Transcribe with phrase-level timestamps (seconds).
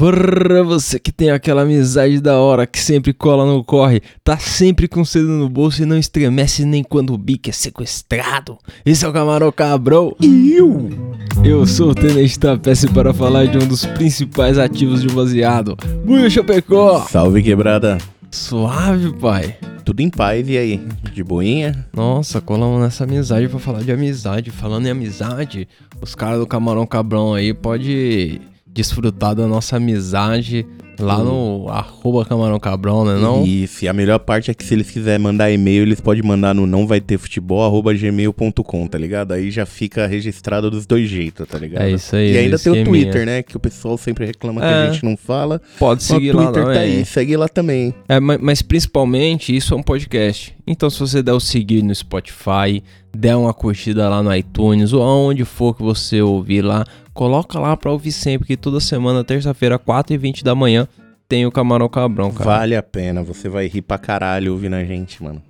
[0.00, 4.88] Pra você que tem aquela amizade da hora que sempre cola no corre, tá sempre
[4.88, 8.58] com cedo no bolso e não estremece nem quando o bico é sequestrado.
[8.84, 10.16] Esse é o Camarão Cabrão.
[10.20, 10.88] E eu,
[11.44, 16.30] eu sou o Tenente Tapece para falar de um dos principais ativos de baseado, Buio
[16.30, 17.00] Chapecó.
[17.08, 17.98] Salve quebrada.
[18.30, 19.56] Suave, pai.
[19.84, 20.80] Tudo em paz e aí?
[21.12, 21.86] De boinha?
[21.92, 24.50] Nossa, colamos nessa amizade pra falar de amizade.
[24.50, 25.66] Falando em amizade,
[26.00, 30.66] os caras do Camarão Cabrão aí pode desfrutar da nossa amizade
[31.00, 33.44] lá no arroba Camarão Cabrão, né não?
[33.44, 36.54] Isso, e a melhor parte é que se eles quiserem mandar e-mail, eles podem mandar
[36.54, 39.32] no não vai ter futebol, arroba gmail.com, tá ligado?
[39.32, 41.82] Aí já fica registrado dos dois jeitos, tá ligado?
[41.82, 42.32] É isso aí.
[42.32, 43.04] E ainda tem o esqueminha.
[43.04, 43.42] Twitter, né?
[43.42, 44.74] Que o pessoal sempre reclama que É.
[44.88, 45.60] a gente não fala.
[45.78, 46.78] Pode Mas seguir o lá tá também.
[46.78, 47.94] aí, segue lá também.
[48.08, 50.54] É, ma- mas, principalmente isso é um podcast.
[50.66, 52.82] Então se você der o seguir no Spotify,
[53.16, 57.76] der uma curtida lá no iTunes ou aonde for que você ouvir lá, coloca lá
[57.76, 60.86] pra ouvir sempre, que toda semana, terça-feira, 4h20 da manhã,
[61.30, 62.44] tem o Camarão Cabrão, cara.
[62.44, 65.40] Vale a pena, você vai rir pra caralho ouvindo a gente, mano.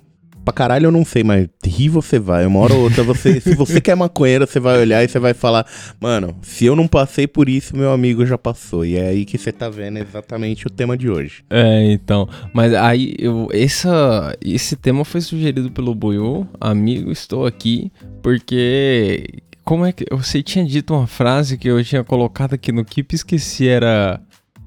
[0.45, 2.45] Pra caralho eu não sei, mas rir você vai.
[2.45, 5.33] Uma hora ou outra, você, se você quer maconheiro, você vai olhar e você vai
[5.33, 5.67] falar,
[5.99, 8.85] mano, se eu não passei por isso, meu amigo já passou.
[8.85, 11.45] E é aí que você tá vendo exatamente o tema de hoje.
[11.49, 12.29] É, então.
[12.53, 16.47] Mas aí, eu, essa, esse tema foi sugerido pelo Buiu.
[16.61, 17.91] Amigo, estou aqui
[18.23, 19.25] porque.
[19.65, 20.05] Como é que.
[20.11, 24.21] Você tinha dito uma frase que eu tinha colocado aqui no Keep, esqueci, era.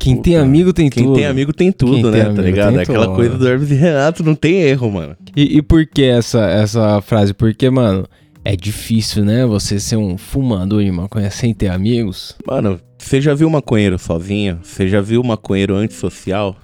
[0.04, 1.16] Quem tem amigo tem Quem tudo.
[1.16, 2.12] tem amigo tem tudo, Quem né?
[2.12, 2.70] tem tá amigo ligado?
[2.72, 3.16] tem É aquela tudo.
[3.16, 5.16] coisa do Hermes e Renato, não tem erro, mano.
[5.36, 7.34] E, e por que essa, essa frase?
[7.34, 8.06] Porque, mano,
[8.44, 9.46] é difícil, né?
[9.46, 12.36] Você ser um fumador de maconha sem ter amigos.
[12.46, 14.60] Mano, você já viu maconheiro sozinho?
[14.62, 16.56] Você já viu maconheiro antissocial?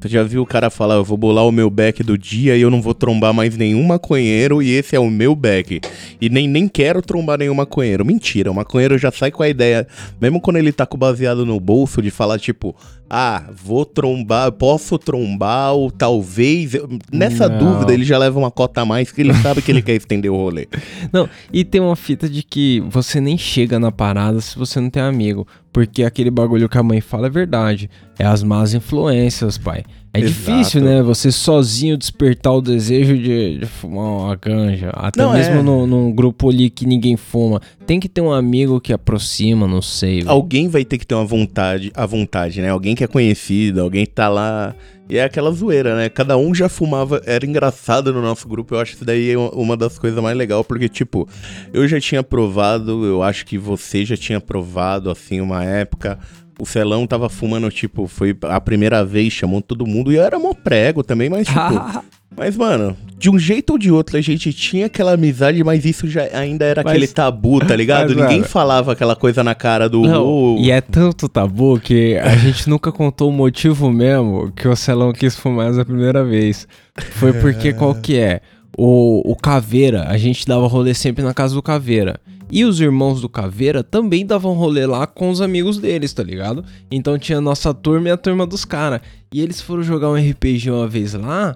[0.00, 2.60] Você já viu o cara falar, eu vou bolar o meu back do dia e
[2.60, 5.80] eu não vou trombar mais nenhum maconheiro e esse é o meu back.
[6.20, 8.04] E nem, nem quero trombar nenhum maconheiro.
[8.04, 9.88] Mentira, o maconheiro já sai com a ideia,
[10.20, 12.76] mesmo quando ele tá com o baseado no bolso, de falar tipo,
[13.10, 16.74] ah, vou trombar, posso trombar ou talvez...
[16.74, 17.58] eu-" Nessa Não.
[17.58, 20.30] dúvida ele já leva uma cota a mais que ele sabe que ele quer estender
[20.30, 20.68] o rolê.
[21.12, 24.90] Não, e tem uma fita de que você nem chega na parada se você não
[24.90, 25.44] tem amigo.
[25.72, 27.88] Porque aquele bagulho que a mãe fala é verdade.
[28.18, 29.84] É as más influências, pai.
[30.12, 30.32] É Exato.
[30.34, 31.02] difícil, né?
[31.02, 34.90] Você sozinho despertar o desejo de, de fumar uma ganja.
[34.94, 35.62] Até Não, mesmo é.
[35.62, 37.60] no- num grupo ali que ninguém fuma.
[37.86, 40.20] Tem que ter um amigo que aproxima, não sei.
[40.20, 40.30] velho.
[40.30, 42.70] Alguém vai ter que ter uma vontade, a vontade, né?
[42.70, 44.74] Alguém que é conhecido, alguém que tá lá.
[45.08, 46.08] E é aquela zoeira, né?
[46.08, 48.74] Cada um já fumava, era engraçado no nosso grupo.
[48.74, 51.26] Eu acho isso daí uma- uma das coisas mais legais, porque, tipo,
[51.72, 56.18] eu já tinha provado, eu acho que você já tinha provado, assim, uma época.
[56.60, 60.38] O Celão tava fumando, tipo, foi a primeira vez, chamou todo mundo, e eu era
[60.38, 61.58] mó prego também, mas, tipo.
[62.38, 66.06] Mas, mano, de um jeito ou de outro, a gente tinha aquela amizade, mas isso
[66.06, 68.14] já ainda era Mas- aquele tabu, tá ligado?
[68.14, 70.02] Ninguém falava aquela coisa na cara do.
[70.02, 74.68] Não, "Ô, e é tanto tabu que a gente nunca contou o motivo mesmo que
[74.68, 76.68] o Celão quis fumar essa primeira vez.
[77.12, 78.40] Foi porque qual que é?
[78.80, 82.20] O, o Caveira, a gente dava rolê sempre na casa do Caveira.
[82.50, 86.64] E os irmãos do Caveira também davam rolê lá com os amigos deles, tá ligado?
[86.90, 89.00] Então tinha a nossa turma e a turma dos caras.
[89.32, 91.54] E eles foram jogar um RPG uma vez lá.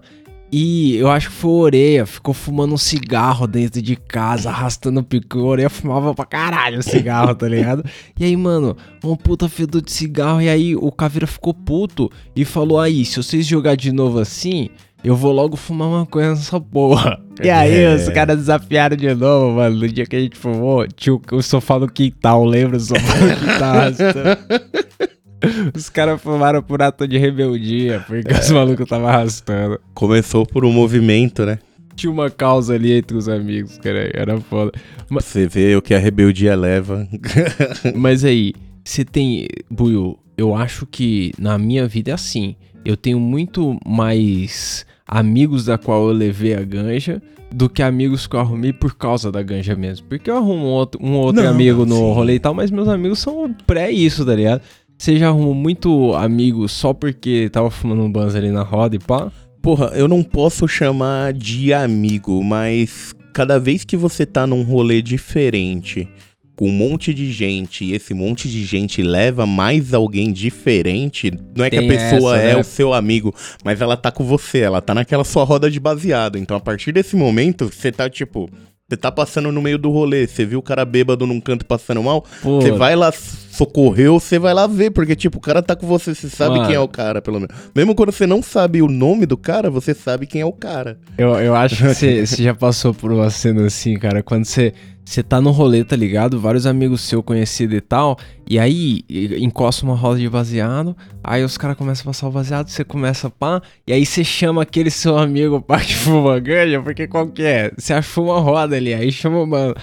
[0.54, 5.02] E eu acho que foi Oreia, ficou fumando um cigarro dentro de casa, arrastando o
[5.02, 5.38] pico.
[5.38, 7.82] O Oreia fumava pra caralho o cigarro, tá ligado?
[8.20, 10.42] E aí, mano, um puta fedor de cigarro.
[10.42, 14.68] E aí o Caveira ficou puto e falou: Aí, se vocês jogar de novo assim,
[15.02, 17.18] eu vou logo fumar maconha nessa porra.
[17.42, 17.94] E aí, É.
[17.94, 19.76] os caras desafiaram de novo, mano.
[19.78, 22.76] No dia que a gente fumou, tinha o, sofá no quintal, lembra?
[22.76, 25.08] O sofá no quintal.
[25.74, 29.80] Os caras fumaram por ato de rebeldia, porque os malucos estavam arrastando.
[29.94, 31.58] Começou por um movimento, né?
[31.94, 34.10] Tinha uma causa ali entre os amigos, cara.
[34.14, 34.72] Era foda.
[35.08, 37.06] Mas, Você vê o que a rebeldia leva.
[37.94, 38.54] mas aí,
[38.84, 39.46] você tem.
[39.70, 42.56] Buiu, eu acho que na minha vida é assim.
[42.84, 47.22] Eu tenho muito mais amigos da qual eu levei a ganja
[47.52, 50.06] do que amigos que eu arrumei por causa da ganja mesmo.
[50.08, 52.12] Porque eu arrumo um outro, um outro Não, amigo no sim.
[52.14, 54.62] rolê e tal, mas meus amigos são pré isso, tá ligado?
[55.02, 59.00] Você já arrumou muito amigo só porque tava fumando um banzo ali na roda e
[59.00, 59.32] pá?
[59.60, 65.02] Porra, eu não posso chamar de amigo, mas cada vez que você tá num rolê
[65.02, 66.08] diferente,
[66.54, 71.64] com um monte de gente, e esse monte de gente leva mais alguém diferente, não
[71.64, 72.60] é que Tem a pessoa essa, é né?
[72.60, 73.34] o seu amigo,
[73.64, 76.38] mas ela tá com você, ela tá naquela sua roda de baseado.
[76.38, 78.48] Então a partir desse momento, você tá tipo.
[78.92, 82.02] Você tá passando no meio do rolê, você viu o cara bêbado num canto passando
[82.02, 82.60] mal, Pô.
[82.60, 85.86] você vai lá socorrer ou você vai lá ver, porque, tipo, o cara tá com
[85.86, 86.66] você, você sabe Mano.
[86.66, 87.56] quem é o cara, pelo menos.
[87.74, 90.98] Mesmo quando você não sabe o nome do cara, você sabe quem é o cara.
[91.16, 94.74] Eu, eu acho que você você já passou por uma cena assim, cara, quando você.
[95.04, 96.38] Você tá no rolê, tá ligado?
[96.40, 98.16] Vários amigos seus conhecidos e tal.
[98.48, 99.04] E aí
[99.40, 100.96] encosta uma roda de baseado.
[101.22, 103.60] Aí os caras começam a passar o baseado, você começa a pá.
[103.86, 107.72] E aí você chama aquele seu amigo pá que fuma ganja, porque qual que é?
[107.76, 109.74] Você achou uma roda ali, aí chama o mano.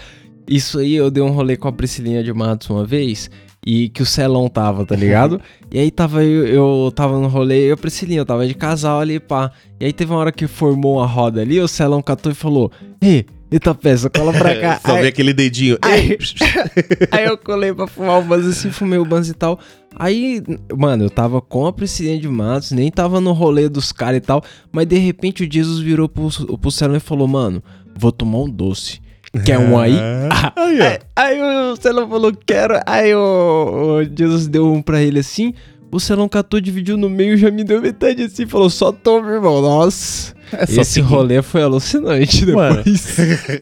[0.47, 3.29] Isso aí eu dei um rolê com a Priscilinha de Matos uma vez.
[3.65, 5.39] E que o Celão tava, tá ligado?
[5.69, 8.53] e aí tava eu, eu tava no rolê, eu e a Priscilinha, eu tava de
[8.53, 9.51] casal ali, pá.
[9.79, 12.71] E aí teve uma hora que formou a roda ali, o Celão catou e falou:
[13.01, 14.79] Ei, eita peça, cola pra cá.
[14.85, 15.77] Só aí, vê aquele dedinho.
[15.81, 16.17] aí-
[17.11, 19.59] aí eu colei pra fumar o banzo assim, fumei o banzo e tal.
[19.95, 20.41] Aí,
[20.77, 24.21] mano, eu tava com a Priscilinha de Matos, nem tava no rolê dos caras e
[24.21, 24.43] tal.
[24.71, 27.61] Mas de repente o Jesus virou pro, pro Celão e falou: Mano,
[27.95, 29.01] vou tomar um doce.
[29.45, 29.93] Quer um aí?
[30.31, 30.81] Ah, aí.
[30.81, 32.79] Aí, aí o Celão falou, quero.
[32.85, 35.53] Aí o, o Jesus deu um pra ele assim.
[35.91, 38.45] O Celão catou, dividiu no meio, já me deu metade assim.
[38.45, 39.61] Falou, só toma, irmão.
[39.61, 40.33] Nossa.
[40.51, 41.07] É só Esse seguir.
[41.07, 43.17] rolê foi alucinante depois.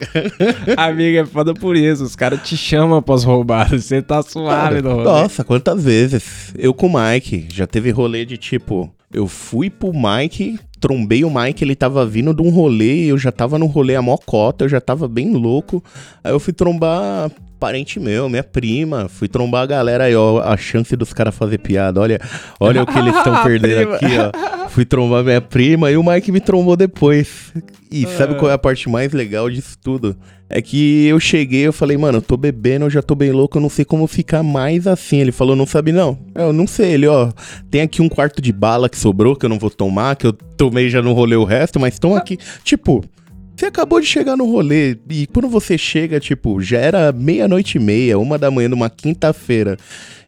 [0.76, 2.04] Amiga, é foda por isso.
[2.04, 3.84] Os caras te chamam pras roubadas.
[3.86, 5.04] Você tá suave no rolê.
[5.04, 6.52] Nossa, quantas vezes?
[6.56, 11.30] Eu com o Mike, já teve rolê de tipo, eu fui pro Mike, trombei o
[11.30, 14.68] Mike, ele tava vindo de um rolê, eu já tava no rolê a mocota, eu
[14.68, 15.82] já tava bem louco.
[16.22, 20.56] Aí eu fui trombar parente meu, minha prima, fui trombar a galera aí, ó, a
[20.56, 22.00] chance dos caras fazer piada.
[22.00, 22.20] Olha,
[22.60, 24.68] olha o que eles estão perdendo aqui, ó.
[24.68, 27.52] Fui trombar minha prima e o Mike me trombou depois.
[27.90, 30.16] E sabe qual é a parte mais legal disso tudo?
[30.50, 33.58] É que eu cheguei, eu falei, mano, eu tô bebendo, eu já tô bem louco,
[33.58, 35.18] eu não sei como ficar mais assim.
[35.18, 36.18] Ele falou, não sabe não.
[36.34, 37.30] Eu não sei, ele, ó,
[37.70, 40.32] tem aqui um quarto de bala que sobrou, que eu não vou tomar, que eu
[40.32, 42.38] tomei já no rolê o resto, mas toma aqui.
[42.64, 43.04] Tipo,
[43.58, 47.80] você acabou de chegar no rolê e quando você chega, tipo, já era meia-noite e
[47.80, 49.76] meia, uma da manhã numa quinta-feira,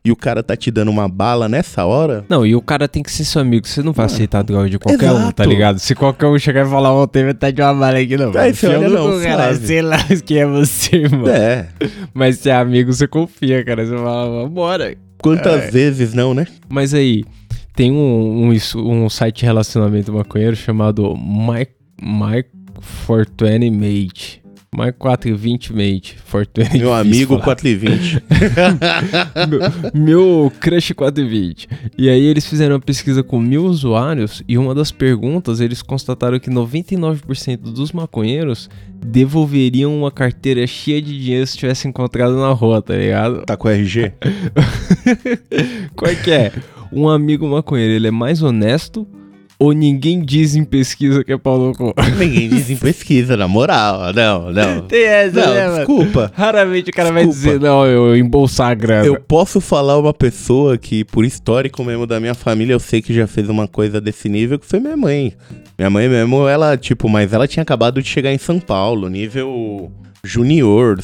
[0.05, 3.03] e o cara tá te dando uma bala nessa hora, Não, e o cara tem
[3.03, 3.69] que ser seu amigo.
[3.69, 5.33] Você não vai aceitar droga de qualquer um, Exato.
[5.35, 5.79] tá ligado?
[5.79, 8.33] Se qualquer um chegar e falar, ó, tem metade de uma bala aqui, não.
[8.37, 9.55] Aí você olha, não, cu, cara.
[9.55, 11.29] Sei lá quem é você, irmão.
[11.29, 11.69] é.
[12.15, 13.85] Mas se é amigo, você confia, cara.
[13.87, 14.97] Você fala, vambora.
[15.19, 16.47] Quantas vezes não, né?
[16.69, 17.25] Mas aí,
[17.77, 21.67] tem um, um, um site de relacionamento maconheiro chamado My,
[22.03, 22.43] My
[23.07, 24.41] 420 Mate.
[24.73, 26.17] My 420 Mate.
[26.31, 27.45] 420 Meu amigo falar.
[27.45, 28.23] 4 e 20.
[29.51, 29.61] meu,
[29.93, 31.69] meu crush 420.
[31.99, 36.39] E aí eles fizeram uma pesquisa com mil usuários e uma das perguntas eles constataram
[36.39, 38.71] que 99% dos maconheiros
[39.05, 43.43] devolveriam uma carteira cheia de dinheiro se tivesse encontrado na rua, tá ligado?
[43.45, 44.13] Tá com RG?
[45.97, 46.53] Qual é que é?
[46.93, 49.07] Um amigo maconheiro, ele é mais honesto
[49.61, 51.95] ou ninguém diz em pesquisa que é pau no cu?
[52.19, 54.13] Ninguém diz em pesquisa, na moral.
[54.15, 54.81] Não, não.
[54.89, 55.77] Tem essa, né, Não, mano?
[55.77, 56.33] desculpa.
[56.35, 57.47] Raramente o cara vai Desculpa.
[57.59, 59.07] dizer, não, eu embolsar a grana.
[59.07, 63.13] Eu posso falar uma pessoa que, por histórico mesmo da minha família, eu sei que
[63.13, 65.35] já fez uma coisa desse nível, que foi minha mãe.
[65.79, 69.93] Minha mãe mesmo, ela, tipo, mas ela tinha acabado de chegar em São Paulo, nível
[70.25, 70.99] junior,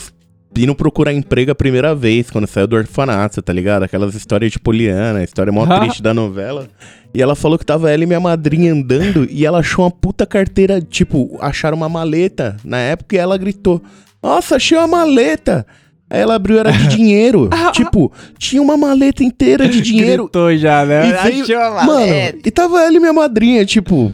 [0.57, 3.83] indo procurar emprego a primeira vez, quando saiu do orfanato, tá ligado?
[3.83, 6.67] Aquelas histórias de Poliana, história mó triste da novela.
[7.17, 10.27] E ela falou que tava ela e minha madrinha andando e ela achou uma puta
[10.27, 13.83] carteira, tipo, acharam uma maleta na época e ela gritou:
[14.23, 15.67] Nossa, achei uma maleta!
[16.09, 17.51] Aí ela abriu, era de dinheiro.
[17.73, 20.25] tipo, tinha uma maleta inteira de dinheiro.
[20.25, 21.09] Gritou já, né?
[21.09, 22.39] E veio- Achou uma Mano, maleta.
[22.45, 24.13] e tava ela e minha madrinha, tipo.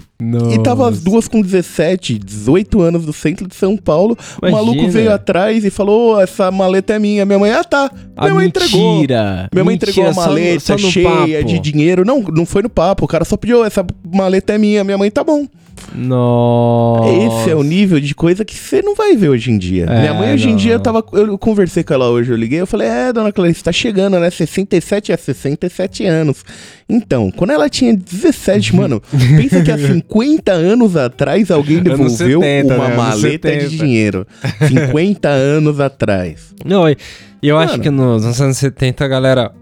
[0.53, 1.05] E tava as Nossa.
[1.05, 4.16] duas com 17, 18 anos do centro de São Paulo.
[4.40, 4.93] O maluco Imagina.
[4.93, 7.25] veio atrás e falou: "Ô, essa maleta é minha.
[7.25, 7.90] Minha mãe, ah tá.
[8.16, 8.95] Ah, Minha mãe entregou.
[8.95, 9.49] mentira.
[9.52, 11.45] Minha mãe Mentira, entregou a só no- maleta só no cheia papo.
[11.45, 12.05] de dinheiro.
[12.05, 13.05] Não, não foi no papo.
[13.05, 14.85] O cara só pediu, essa maleta é minha.
[14.85, 15.45] Minha mãe, tá bom.
[15.94, 17.08] Nossa.
[17.12, 19.87] Esse é o nível de coisa que você não vai ver hoje em dia.
[19.88, 20.56] É, Minha mãe hoje em não.
[20.56, 21.04] dia eu tava.
[21.12, 24.30] Eu conversei com ela hoje, eu liguei, eu falei, é, dona Clarice, tá chegando, né?
[24.30, 26.44] 67 a 67 anos.
[26.88, 29.02] Então, quando ela tinha 17, mano,
[29.37, 32.96] pensa que há 50 anos atrás alguém devolveu 70, uma né?
[32.96, 33.68] Maleta de 70.
[33.84, 34.26] dinheiro.
[34.68, 36.54] 50 anos atrás.
[36.64, 36.96] Não, e
[37.42, 37.82] eu acho Mano.
[37.82, 39.52] que nos nos anos 70 a galera.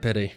[0.00, 0.30] Pera aí.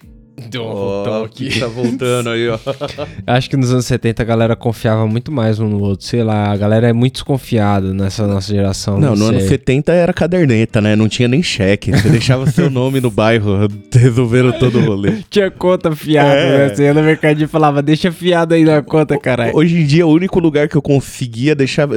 [0.49, 1.59] Deu uma voltão aqui.
[1.59, 2.59] Tá voltando aí, ó.
[3.25, 6.05] Acho que nos anos 70 a galera confiava muito mais um no outro.
[6.05, 8.99] Sei lá, a galera é muito desconfiada nessa nossa geração.
[8.99, 9.37] Não, no sei.
[9.39, 10.95] ano 70 era caderneta, né?
[10.95, 11.91] Não tinha nem cheque.
[11.91, 15.17] Você deixava seu nome no bairro, resolveram todo o rolê.
[15.29, 16.67] Tinha conta fiada, É.
[16.69, 16.75] né?
[16.75, 19.55] Você ia no mercadinho e falava, deixa fiado aí na conta, caralho.
[19.55, 21.87] Hoje em dia, o único lugar que eu conseguia deixar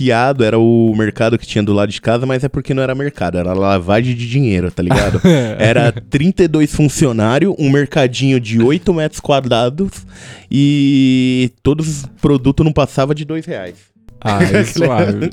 [0.00, 2.94] fiado era o mercado que tinha do lado de casa, mas é porque não era
[2.94, 5.20] mercado, era lavagem de dinheiro, tá ligado?
[5.58, 10.06] Era 32 funcionários, um mercadinho de 8 metros quadrados
[10.50, 13.76] e todos os produtos não passavam de 2 reais.
[14.18, 15.30] Ah, é suave.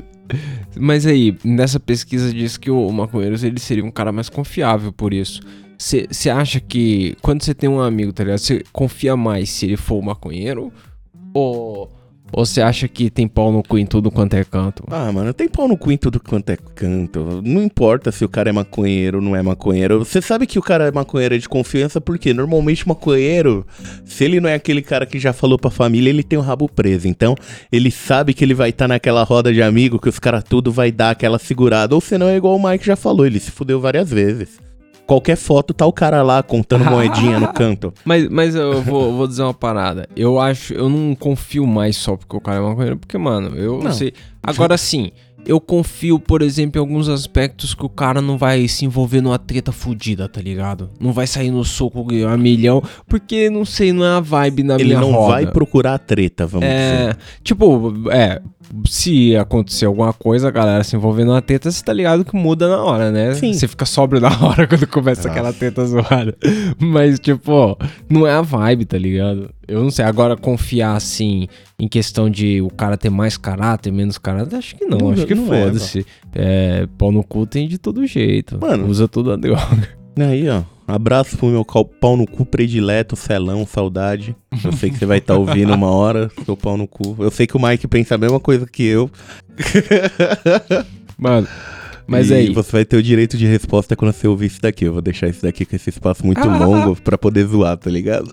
[0.76, 5.14] Mas aí, nessa pesquisa diz que o maconheiro ele seria um cara mais confiável por
[5.14, 5.40] isso.
[5.78, 8.38] Você acha que quando você tem um amigo, tá ligado?
[8.38, 10.70] Você confia mais se ele for maconheiro?
[11.32, 11.90] Ou
[12.32, 14.84] ou você acha que tem pau no cu em tudo quanto é canto?
[14.90, 17.42] Ah, mano, tem pau no cu em tudo quanto é canto.
[17.44, 19.98] Não importa se o cara é maconheiro ou não é maconheiro.
[20.00, 23.66] Você sabe que o cara é maconheiro de confiança porque normalmente maconheiro,
[24.04, 26.68] se ele não é aquele cara que já falou pra família, ele tem o rabo
[26.68, 27.08] preso.
[27.08, 27.34] Então,
[27.72, 30.70] ele sabe que ele vai estar tá naquela roda de amigo que os caras tudo
[30.70, 31.94] vai dar aquela segurada.
[31.94, 34.67] Ou senão é igual o Mike já falou, ele se fudeu várias vezes
[35.08, 37.92] qualquer foto tá o cara lá contando moedinha no canto.
[38.04, 40.06] Mas, mas eu vou, vou dizer uma parada.
[40.14, 43.82] Eu acho, eu não confio mais só porque o cara é maconheiro, porque, mano, eu
[43.82, 44.12] não sei.
[44.42, 45.10] Agora sim,
[45.48, 49.38] eu confio, por exemplo, em alguns aspectos que o cara não vai se envolver numa
[49.38, 50.90] treta fodida, tá ligado?
[51.00, 54.74] Não vai sair no soco a milhão, porque, não sei, não é a vibe na
[54.74, 55.32] Ele minha não roda.
[55.32, 57.16] vai procurar treta, vamos É, dizer.
[57.42, 58.40] tipo, é,
[58.86, 62.68] se acontecer alguma coisa, a galera se envolver numa treta, você tá ligado que muda
[62.68, 63.34] na hora, né?
[63.34, 63.52] Sim.
[63.54, 65.30] Você fica sóbrio na hora quando começa Nossa.
[65.30, 66.36] aquela treta zoada.
[66.78, 67.76] Mas, tipo,
[68.08, 69.50] não é a vibe, tá ligado?
[69.68, 70.04] Eu não sei.
[70.04, 71.46] Agora, confiar, assim,
[71.78, 74.96] em questão de o cara ter mais caráter, menos caráter, acho que não.
[74.98, 76.06] Não- acho que não foda-se.
[76.34, 78.58] É, pau no cu tem de todo jeito.
[78.60, 78.86] Mano.
[78.88, 79.88] Usa tudo a droga.
[80.18, 80.62] Aí, ó.
[80.86, 84.34] Abraço pro meu pau no cu predileto, Celão, saudade.
[84.64, 87.14] Eu sei que você vai estar ouvindo uma hora, seu pau no cu.
[87.18, 89.10] Eu sei que o Mike pensa a mesma coisa que eu.
[91.18, 91.46] Mano,
[92.08, 92.52] mas e aí.
[92.52, 94.84] você vai ter o direito de resposta quando você ouvir isso daqui.
[94.86, 98.30] Eu vou deixar isso daqui com esse espaço muito longo pra poder zoar, tá ligado?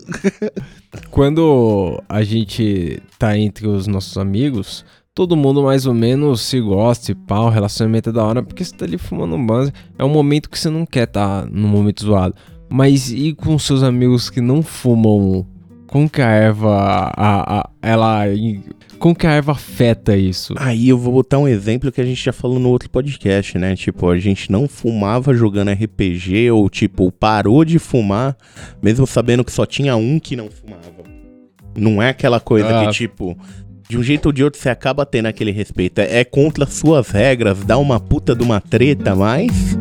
[1.11, 7.11] Quando a gente tá entre os nossos amigos, todo mundo mais ou menos se gosta
[7.11, 10.03] e pau, o relacionamento é da hora, porque você tá ali fumando um base, é
[10.03, 12.35] um momento que você não quer tá no momento zoado.
[12.69, 15.45] Mas e com seus amigos que não fumam?
[15.87, 16.75] Como que a erva,
[17.15, 18.23] a, a- ela,
[18.99, 20.53] como que a erva afeta isso?
[20.57, 23.75] Aí eu vou botar um exemplo que a gente já falou no outro podcast, né?
[23.75, 28.35] Tipo, a gente não fumava jogando RPG, ou tipo, parou de fumar,
[28.81, 30.85] mesmo sabendo que só tinha um que não fumava.
[31.77, 32.85] Não é aquela coisa Ah.
[32.85, 33.37] que, tipo,
[33.89, 35.99] de um jeito ou de outro você acaba tendo aquele respeito.
[35.99, 39.77] É, é contra suas regras, dá uma puta de uma treta, mas.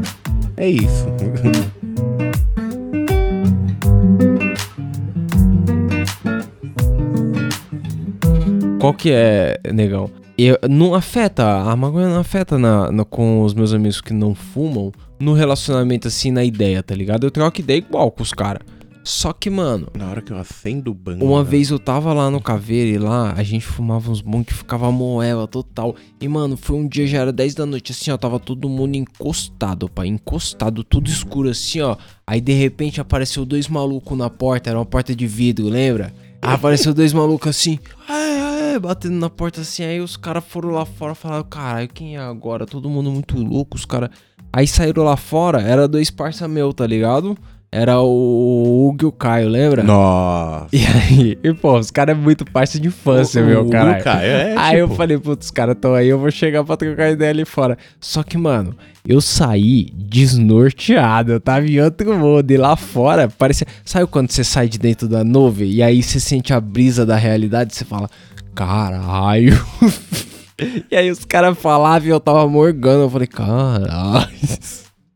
[0.57, 1.07] É isso.
[8.85, 10.11] Qual que é, negão?
[10.37, 14.35] Eu, não afeta, a maconha não afeta na, na- com os meus amigos que não
[14.35, 17.25] fumam no relacionamento, assim, na ideia, tá ligado?
[17.25, 18.61] Eu troco ideia igual com os caras.
[19.03, 21.23] Só que, mano, Na hora que eu acendo o banho.
[21.25, 24.53] uma vez eu tava lá no Caveira e lá a gente fumava uns bons que
[24.55, 25.95] ficava moela total.
[26.21, 28.97] E, mano, foi um dia, já era 10 da noite, assim, ó, tava todo mundo
[28.97, 31.97] encostado, pai, encostado, tudo escuro assim, ó.
[32.27, 36.13] Aí de repente apareceu dois malucos na porta, era uma porta de vidro, lembra?
[36.43, 40.71] Aí apareceu dois malucos assim, é, é, batendo na porta assim, aí os caras foram
[40.71, 42.67] lá fora e falaram, caralho, quem é agora?
[42.67, 44.11] Todo mundo muito louco, os caras.
[44.53, 47.37] Aí saíram lá fora, era dois parça meu, tá ligado?
[47.73, 49.83] Era o Hugo e o Caio, lembra?
[49.83, 50.69] Nossa.
[50.73, 54.01] E aí, e, pô, os caras é muito parça de infância, O- meu, o cara.
[54.01, 56.77] Caio é, aí eu tipo- falei, putz, os caras tão aí, eu vou chegar pra
[56.77, 57.77] trocar ideia ali fora.
[57.99, 62.49] Só que, mano, eu saí desnorteado, eu tava em outro mundo.
[62.51, 63.67] E lá fora, parecia.
[63.85, 67.17] Sabe quando você sai de dentro da nuvem e aí você sente a brisa da
[67.17, 68.09] realidade e você fala,
[68.55, 69.55] caralho.
[70.91, 73.03] e aí os caras falavam e eu tava morgando.
[73.03, 74.29] Eu falei, caralho.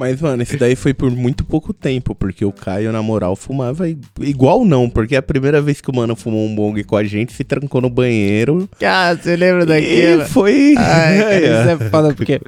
[0.01, 3.89] Mas, mano, esse daí foi por muito pouco tempo, porque o Caio, na moral, fumava
[4.21, 7.03] igual não, porque é a primeira vez que o mano fumou um bong com a
[7.03, 8.71] gente, se trancou no banheiro.
[8.81, 10.77] Ah, você lembra E foi.
[10.79, 11.37] Ai, cara,
[11.75, 12.41] isso é foda porque.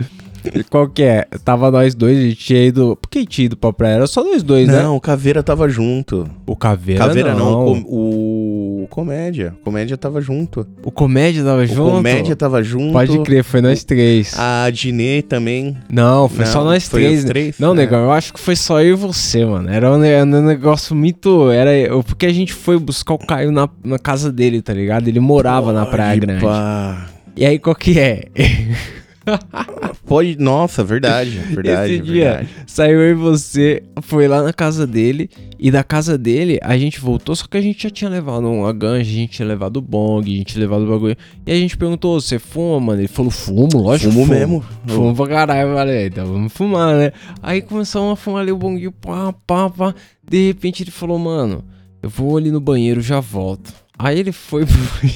[0.69, 1.27] Qual que é?
[1.45, 2.97] Tava nós dois, a gente tinha ido.
[3.01, 3.95] Por que tinha ido pra praia?
[3.95, 4.83] Era só nós dois, né?
[4.83, 6.29] Não, o Caveira tava junto.
[6.47, 7.05] O Caveira.
[7.07, 7.83] Caveira não, não.
[7.87, 9.55] o, o Comédia.
[9.65, 10.67] Comédia tava junto.
[10.85, 11.91] O Comédia tava O junto.
[11.91, 12.93] Comédia tava junto.
[12.93, 14.35] Pode crer, foi nós três.
[14.39, 15.77] A Dinê também.
[15.91, 17.19] Não, foi Não, só nós foi três.
[17.21, 17.31] os né?
[17.31, 17.59] três?
[17.59, 17.77] Não, É.
[17.77, 19.69] negão, eu acho que foi só eu e você, mano.
[19.71, 21.51] Era um, era um negócio muito.
[21.51, 21.71] Era
[22.05, 25.09] porque a gente foi buscar o Caio na, na casa dele, tá ligado?
[25.09, 26.45] Ele morava na Praia Pode Grande.
[26.45, 27.07] pá.
[27.37, 28.25] E aí, qual que é?
[30.07, 30.37] Pode.
[30.39, 31.39] Nossa, verdade.
[31.39, 32.49] Verdade, Esse dia verdade.
[32.67, 37.01] saiu eu e você, foi lá na casa dele, e da casa dele a gente
[37.01, 39.81] voltou, só que a gente já tinha levado uma ganja, a gente tinha levado o
[39.83, 41.17] bong, a gente tinha levado o bagulho.
[41.47, 43.01] E a gente perguntou, você fuma, mano?
[43.01, 44.65] Ele falou, fumo, lógico Fumo que mesmo.
[44.87, 47.13] Fumo pra caralho, falei, então vamos fumar, né?
[47.43, 49.95] Aí começamos a fumar ali o bonguinho, pá, pá, pá.
[50.29, 51.65] De repente ele falou, mano,
[52.03, 53.73] eu vou ali no banheiro, já volto.
[54.03, 54.65] Aí ele foi.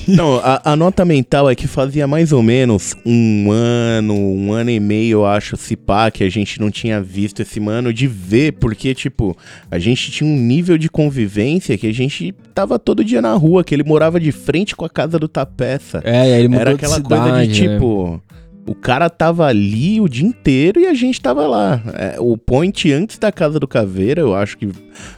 [0.07, 4.69] Não, a, a, nota mental é que fazia mais ou menos um ano, um ano
[4.69, 8.07] e meio, eu acho, se pá, que a gente não tinha visto esse mano de
[8.07, 9.35] ver, porque, tipo,
[9.71, 13.65] a gente tinha um nível de convivência que a gente tava todo dia na rua,
[13.65, 16.03] que ele morava de frente com a casa do Tapeça.
[16.05, 17.75] É, ele mudou Era aquela de cidade, coisa de né?
[17.75, 18.23] tipo.
[18.67, 21.83] O cara tava ali o dia inteiro e a gente tava lá.
[21.95, 24.69] É, o point antes da casa do Caveira, eu acho que,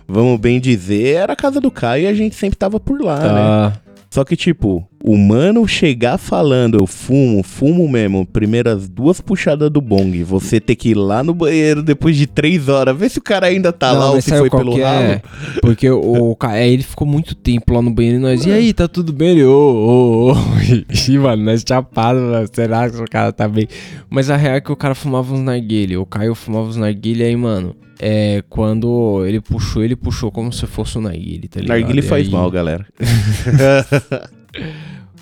[0.06, 3.18] vamos bem dizer, era a casa do Caio e a gente sempre tava por lá,
[3.18, 3.72] né?
[4.16, 9.78] Só que, tipo, o mano chegar falando, eu fumo, fumo mesmo, primeiras duas puxadas do
[9.78, 13.22] bong, você ter que ir lá no banheiro depois de três horas, ver se o
[13.22, 15.04] cara ainda tá Não, lá ou se foi pelo que ralo.
[15.04, 15.22] é?
[15.60, 18.50] Porque o, o cara, é, ele ficou muito tempo lá no banheiro e nós, e
[18.50, 19.32] aí, tá tudo bem?
[19.32, 20.34] Ele, ô, ô, ô.
[21.10, 22.22] E, mano, nós chapados,
[22.54, 23.68] será que o cara tá bem?
[24.08, 27.26] Mas a real é que o cara fumava uns narguilha, o Caio fumava uns narguilha
[27.26, 31.78] aí, mano, é, quando ele puxou, ele puxou como se fosse um narguilha, tá ligado?
[31.80, 32.86] Narguile faz aí- mal, galera.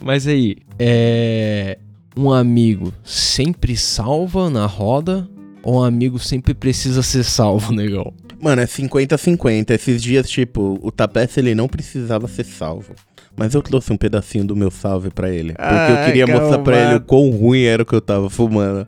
[0.03, 1.79] Mas aí, é.
[2.17, 5.29] Um amigo sempre salva na roda
[5.65, 8.13] ou um amigo sempre precisa ser salvo, negão?
[8.41, 9.71] Mano, é 50-50.
[9.71, 12.95] Esses dias, tipo, o Tapete ele não precisava ser salvo.
[13.37, 15.55] Mas eu trouxe um pedacinho do meu salve pra ele.
[15.55, 16.91] Porque eu queria mostrar pra calma.
[16.91, 18.87] ele o quão ruim era o que eu tava fumando.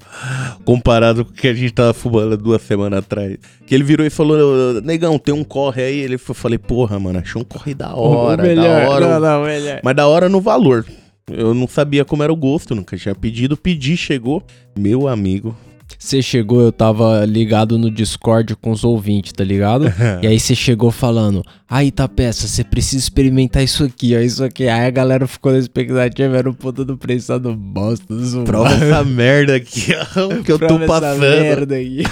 [0.64, 3.36] Comparado com o que a gente tava fumando duas semanas atrás.
[3.66, 5.98] Que ele virou e falou: Negão, tem um corre aí.
[5.98, 8.42] Ele foi, falei: Porra, mano, achei um corre da hora.
[8.42, 9.08] o melhor, da hora.
[9.08, 9.80] não, não, melhor.
[9.82, 10.86] Mas da hora no valor.
[11.28, 13.56] Eu não sabia como era o gosto, nunca tinha pedido.
[13.56, 14.44] Pedi, chegou.
[14.78, 15.56] Meu amigo.
[15.98, 19.86] Você chegou, eu tava ligado no Discord com os ouvintes, tá ligado?
[20.22, 24.44] e aí você chegou falando, aí tá peça, você precisa experimentar isso aqui, ó, isso
[24.44, 24.68] aqui.
[24.68, 28.44] Aí a galera ficou na expectativa, era o ponto do preço tá do bosta, do.
[28.44, 31.20] Prova essa merda aqui, ó, que eu tô passando.
[31.20, 32.02] merda aí.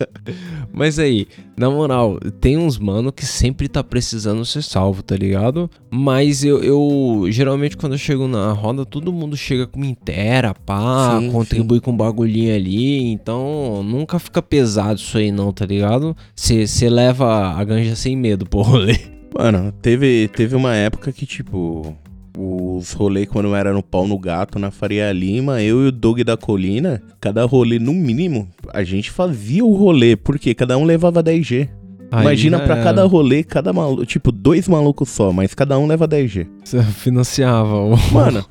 [0.72, 5.68] Mas aí, na moral, tem uns mano que sempre tá precisando ser salvo, tá ligado?
[5.90, 11.18] Mas eu, eu geralmente quando eu chego na roda, todo mundo chega com inteira, pá,
[11.18, 16.16] Sim, contribui com um bagulhinho ali, então nunca fica pesado isso aí não, tá ligado?
[16.34, 18.98] Você leva a ganja sem medo pro rolê.
[19.36, 21.94] Mano, teve, teve uma época que, tipo,
[22.36, 26.20] os rolês quando era no pau no gato, na Faria Lima, eu e o Doug
[26.20, 31.22] da Colina, cada rolê, no mínimo, a gente fazia o rolê, porque cada um levava
[31.22, 31.68] 10G.
[32.10, 32.82] Aí Imagina era.
[32.82, 36.46] cada rolê, cada maluco, tipo, dois malucos só, mas cada um leva 10G.
[36.64, 37.96] Você financiava o...
[38.12, 38.44] Mano,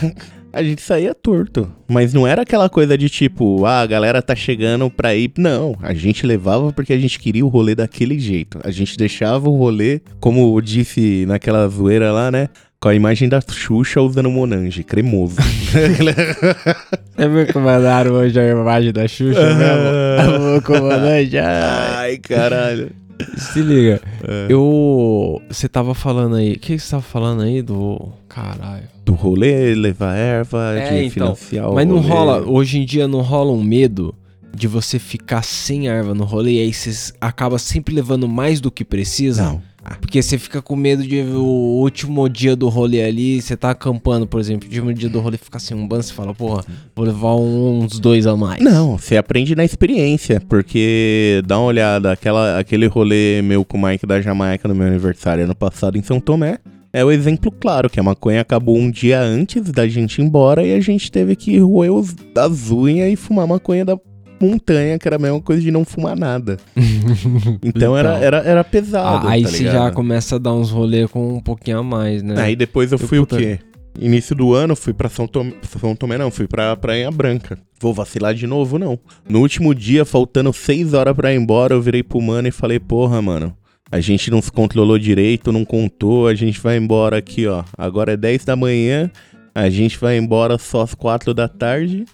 [0.54, 1.70] a gente saía torto.
[1.88, 5.32] Mas não era aquela coisa de tipo, ah, a galera tá chegando pra ir.
[5.36, 8.60] Não, a gente levava porque a gente queria o rolê daquele jeito.
[8.62, 12.48] A gente deixava o rolê, como eu disse naquela zoeira lá, né?
[12.80, 15.36] Com a imagem da Xuxa usando Monange, cremoso.
[17.16, 20.56] Viu que mandaram hoje a imagem da Xuxa mesmo?
[20.58, 22.90] O comandante, ah, Ai, caralho.
[23.36, 24.46] Se liga, É.
[24.48, 25.40] eu.
[25.48, 26.52] Você tava falando aí.
[26.54, 28.12] O que você tava falando aí do.
[28.28, 28.84] Caralho.
[29.04, 32.08] Do rolê, levar erva, É, de então, financiar o Mas não rolê.
[32.08, 32.48] rola.
[32.48, 34.14] Hoje em dia não rola um medo
[34.54, 38.70] de você ficar sem erva no rolê e aí você acaba sempre levando mais do
[38.70, 39.42] que precisa.
[39.44, 39.62] Não.
[40.00, 44.26] Porque você fica com medo de o último dia do rolê ali, você tá acampando,
[44.26, 47.04] por exemplo, o último dia do rolê fica sem um ban, você fala, porra, vou
[47.04, 48.62] levar uns dois a mais.
[48.62, 53.82] Não, você aprende na experiência, porque dá uma olhada, aquela, aquele rolê meu com o
[53.82, 56.58] Mike da Jamaica no meu aniversário ano passado em São Tomé,
[56.92, 60.62] é o exemplo claro, que a maconha acabou um dia antes da gente ir embora
[60.62, 63.98] e a gente teve que roer os, as unhas e fumar maconha da
[64.40, 66.56] montanha, que era a mesma coisa de não fumar nada.
[67.62, 68.22] Então, Era, Então.
[68.22, 71.40] era, era pesado, Ah, aí tá você já começa a dar uns rolê com um
[71.40, 72.40] pouquinho a mais, né?
[72.40, 73.58] Aí depois eu Eu, fui puta- o quê?
[73.98, 77.56] Início do ano, fui pra São Tomé, São Tomé não, fui pra Praia Branca.
[77.80, 78.98] Vou vacilar de novo, não.
[79.28, 82.80] No último dia, faltando seis horas pra ir embora, eu virei pro mano e falei,
[82.80, 83.56] porra, mano,
[83.92, 87.62] a gente não se controlou direito, não contou, a gente vai embora aqui, ó.
[87.78, 89.08] Agora é 10 da manhã,
[89.54, 92.04] a gente vai embora só às 4 da tarde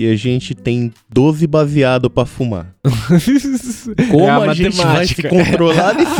[0.00, 2.74] e a gente tem 12 baseado pra fumar.
[4.10, 5.28] Como É a a, gente vai se matemática.
[5.28, 6.12] controlar nisso?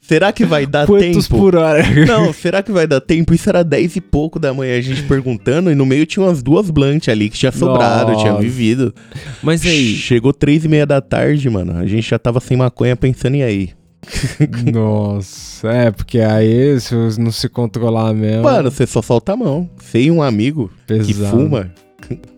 [0.00, 1.40] Será que vai dar Quantos tempo?
[1.40, 1.82] por hora?
[2.06, 3.32] Não, será que vai dar tempo?
[3.34, 6.42] Isso era 10 e pouco da manhã, a gente perguntando, e no meio tinha umas
[6.42, 8.42] duas blantes ali que tinha sobrado, tinha Nossa.
[8.42, 8.94] vivido.
[9.42, 11.76] Mas aí, Chegou três e meia da tarde, mano.
[11.78, 13.70] A gente já tava sem maconha pensando e aí.
[14.72, 19.36] nossa, é, porque aí se você não se controlar mesmo, Mano, você só solta a
[19.36, 19.68] mão.
[19.78, 21.36] Sem um amigo que pesado.
[21.36, 21.70] fuma.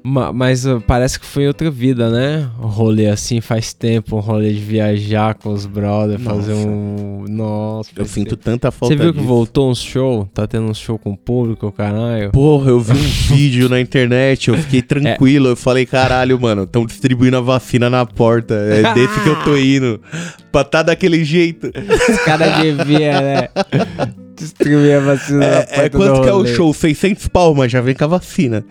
[0.04, 2.48] Ma- mas uh, parece que foi outra vida, né?
[2.60, 7.24] O rolê assim faz tempo, um rolê de viajar com os brothers, fazer um.
[7.28, 9.28] Nossa, Eu sinto tanta falta Você viu que disso.
[9.28, 10.28] voltou uns show?
[10.34, 12.30] Tá tendo um show com o público, caralho?
[12.32, 12.94] Porra, eu vi um
[13.36, 15.48] vídeo na internet, eu fiquei tranquilo.
[15.48, 18.54] Eu falei, caralho, mano, estão distribuindo a vacina na porta.
[18.54, 20.00] É desse que eu tô indo.
[20.50, 21.68] Pra tá daquele jeito.
[21.68, 23.48] Os caras deviam, né?
[24.42, 26.72] Distribuir a vacina na É, é do quanto que é o show?
[26.74, 28.64] 600 pau, mas já vem com a vacina.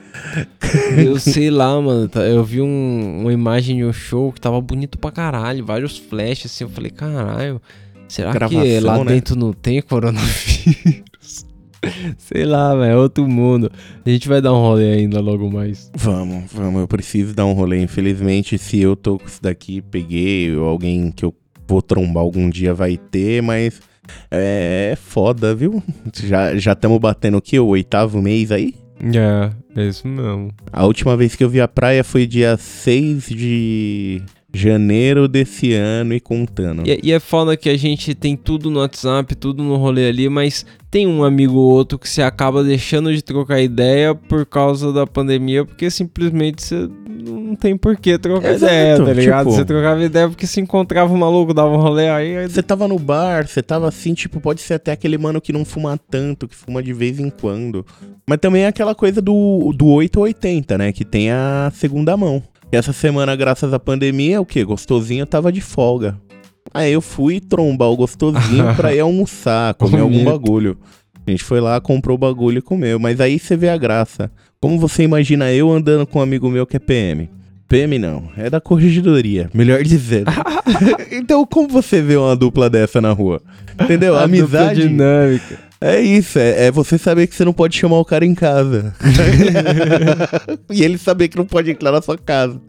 [0.97, 2.07] Eu sei lá, mano.
[2.09, 5.65] tá- Eu vi um- uma imagem de um show que tava bonito pra caralho.
[5.65, 6.63] Vários flashes assim.
[6.63, 7.61] Eu falei, caralho.
[8.07, 9.13] Será que Gravação, lá né?
[9.13, 11.45] dentro não tem coronavírus?
[12.17, 12.91] sei lá, velho.
[12.91, 13.71] É outro mundo.
[14.05, 15.89] A gente vai dar um rolê ainda logo mais.
[15.95, 16.81] Vamos, vamos.
[16.81, 17.81] Eu preciso dar um rolê.
[17.81, 21.33] Infelizmente, se eu tô com isso daqui, peguei, ou alguém que eu
[21.67, 23.79] vou trombar algum dia vai ter, mas
[24.29, 25.83] é, é foda, viu?
[26.55, 27.59] Já estamos batendo o quê?
[27.59, 28.75] O oitavo mês aí?
[29.15, 30.51] É, é isso mesmo.
[30.71, 34.21] A última vez que eu vi a praia foi dia 6 de
[34.53, 36.83] janeiro desse ano e contando.
[36.87, 40.27] E, e é foda que a gente tem tudo no WhatsApp, tudo no rolê ali,
[40.29, 44.91] mas tem um amigo ou outro que você acaba deixando de trocar ideia por causa
[44.91, 49.45] da pandemia, porque simplesmente você não tem por que trocar Exato, ideia, tá ligado?
[49.45, 52.35] tipo- Você trocava ideia porque se encontrava um maluco, dava um rolê aí.
[52.37, 55.53] aí Você tava no bar, você tava assim, tipo, pode ser até aquele mano que
[55.53, 57.85] não fuma tanto, que fuma de vez em quando.
[58.27, 60.91] Mas também é aquela coisa do, do 8 ou 80, né?
[60.91, 62.43] Que tem a segunda mão.
[62.71, 64.63] E essa semana, graças à pandemia, o quê?
[64.63, 66.17] Gostosinho tava de folga.
[66.73, 70.77] Aí eu fui trombar o gostosinho pra ir almoçar, comer algum bagulho.
[71.27, 72.97] A gente foi lá, comprou o bagulho e comeu.
[72.97, 74.31] Mas aí você vê a graça.
[74.61, 77.29] Como você imagina eu andando com um amigo meu que é PM?
[77.67, 80.31] PM não, é da corregedoria, melhor dizendo.
[81.11, 83.41] então como você vê uma dupla dessa na rua?
[83.81, 84.15] Entendeu?
[84.15, 85.70] a Amizade dinâmica.
[85.83, 88.93] É isso, é, é você saber que você não pode chamar o cara em casa.
[90.69, 92.61] e ele saber que não pode entrar na sua casa.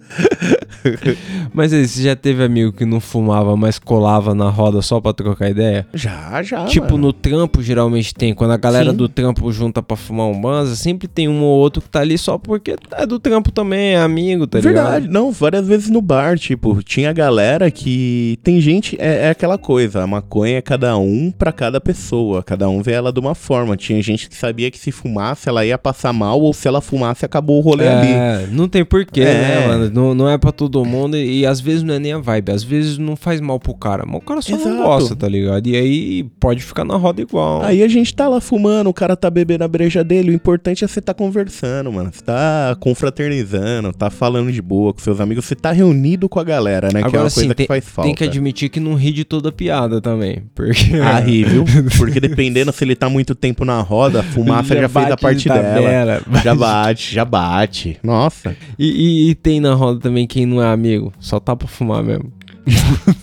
[1.52, 5.12] Mas aí, você já teve amigo que não fumava, mas colava na roda só pra
[5.12, 5.86] trocar ideia?
[5.92, 6.64] Já, já.
[6.64, 7.08] tipo, mano.
[7.08, 8.32] no trampo geralmente tem.
[8.32, 8.96] Quando a galera Sim.
[8.96, 12.16] do trampo junta pra fumar um banza, sempre tem um ou outro que tá ali
[12.16, 15.12] só porque é do trampo também, é amigo, tá Verdade, ligado?
[15.12, 18.38] não, várias vezes no bar, tipo, tinha galera que.
[18.42, 22.68] Tem gente, é, é aquela coisa, a maconha é cada um pra cada pessoa, cada
[22.68, 23.76] um vê ela de uma forma.
[23.76, 27.24] Tinha gente que sabia que se fumasse ela ia passar mal, ou se ela fumasse
[27.24, 28.08] acabou o rolê ali.
[28.12, 29.24] É, não tem porquê, É.
[29.34, 29.90] né, mano?
[29.92, 32.52] Não, não é pra todo mundo e, e às vezes não é nem a vibe,
[32.52, 34.68] às vezes não faz mal pro cara, mas o cara só Exato.
[34.70, 35.66] não gosta, tá ligado?
[35.66, 37.62] E aí pode ficar na roda igual.
[37.62, 40.30] Aí a gente tá lá fumando, o cara tá bebendo a breja dele.
[40.30, 42.10] O importante é você tá conversando, mano.
[42.12, 45.44] Você tá confraternizando, tá falando de boa com seus amigos.
[45.44, 47.00] Você tá reunido com a galera, né?
[47.00, 48.08] que é Agora uma sim, coisa tem, que faz falta.
[48.08, 50.42] tem que admitir que não ri de toda piada também.
[50.54, 50.96] Porque.
[51.02, 51.64] Ah, ri, viu?
[51.98, 55.48] Porque dependendo se ele tá muito tempo na roda, fumaça já, fez a parte de
[55.48, 56.20] dela.
[56.44, 57.98] Já bate, já bate.
[58.02, 58.56] Nossa.
[58.78, 62.02] E, e- e tem na roda também quem não é amigo, só tá pra fumar
[62.02, 62.32] mesmo.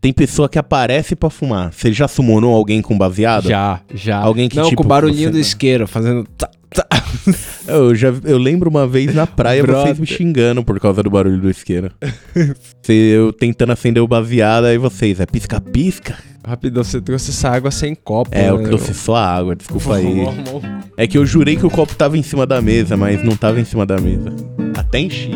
[0.00, 1.72] Tem pessoa que aparece pra fumar.
[1.72, 3.48] Você já sumonou alguém com baseado?
[3.48, 4.18] Já, já.
[4.18, 6.24] Alguém que, não, tipo, com o barulhinho do isqueiro, fazendo.
[6.38, 6.48] tá.
[7.68, 11.38] Eu, já, eu lembro uma vez na praia vocês me xingando por causa do barulho
[11.38, 11.90] do isqueiro.
[12.88, 16.16] Eu tentando acender o baseado, aí vocês, é pisca-pisca?
[16.46, 18.30] Rapidão, você trouxe essa água sem copo.
[18.32, 18.64] É, eu né?
[18.64, 20.24] trouxe só água, desculpa aí.
[20.96, 23.60] É que eu jurei que o copo tava em cima da mesa, mas não tava
[23.60, 24.32] em cima da mesa.
[24.74, 25.30] Até enchi.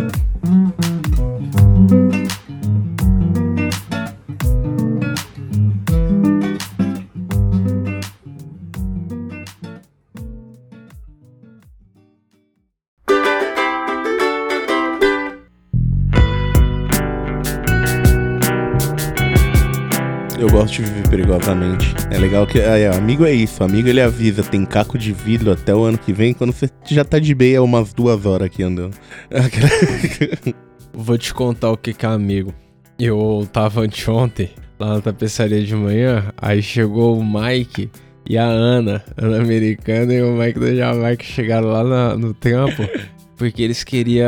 [20.42, 21.94] Eu gosto de viver perigosamente.
[22.10, 22.58] É legal que.
[22.58, 23.62] é, amigo é isso.
[23.62, 24.42] Amigo ele avisa.
[24.42, 26.34] Tem caco de vidro até o ano que vem.
[26.34, 28.96] Quando você já tá de meia umas duas horas aqui andando.
[30.92, 32.52] Vou te contar o que que é amigo.
[32.98, 34.50] Eu tava anteontem
[34.80, 37.88] lá na tapeçaria de manhã, aí chegou o Mike
[38.28, 42.82] e a Ana, Ana Americana e o Mike da Jamaica chegaram lá na- no trampo
[43.38, 44.26] porque eles queriam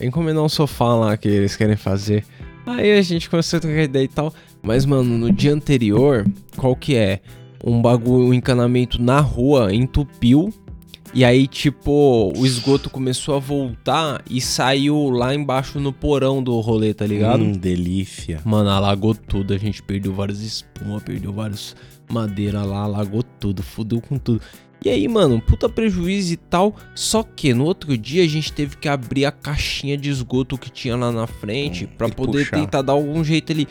[0.00, 2.24] encomendar um sofá lá que eles querem fazer.
[2.66, 4.32] Aí a gente começou a trocar ideia e tal,
[4.62, 7.20] mas mano, no dia anterior, qual que é?
[7.64, 10.52] Um bagulho, um encanamento na rua entupiu
[11.14, 16.58] e aí, tipo, o esgoto começou a voltar e saiu lá embaixo no porão do
[16.60, 17.44] rolê, tá ligado?
[17.44, 18.40] Hum, delícia.
[18.46, 19.52] Mano, alagou tudo.
[19.52, 21.76] A gente perdeu várias espumas, perdeu várias
[22.10, 24.40] madeira lá, alagou tudo, fudeu com tudo.
[24.84, 26.74] E aí, mano, puta prejuízo e tal.
[26.94, 30.70] Só que no outro dia a gente teve que abrir a caixinha de esgoto que
[30.70, 32.56] tinha lá na frente pra e poder puxar.
[32.56, 33.68] tentar dar algum jeito ali.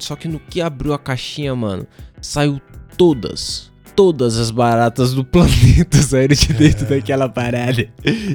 [0.00, 1.86] Só que no que abriu a caixinha, mano,
[2.20, 2.60] saiu
[2.96, 3.72] todas.
[3.94, 7.86] Todas as baratas do planeta saíram de dentro daquela parada.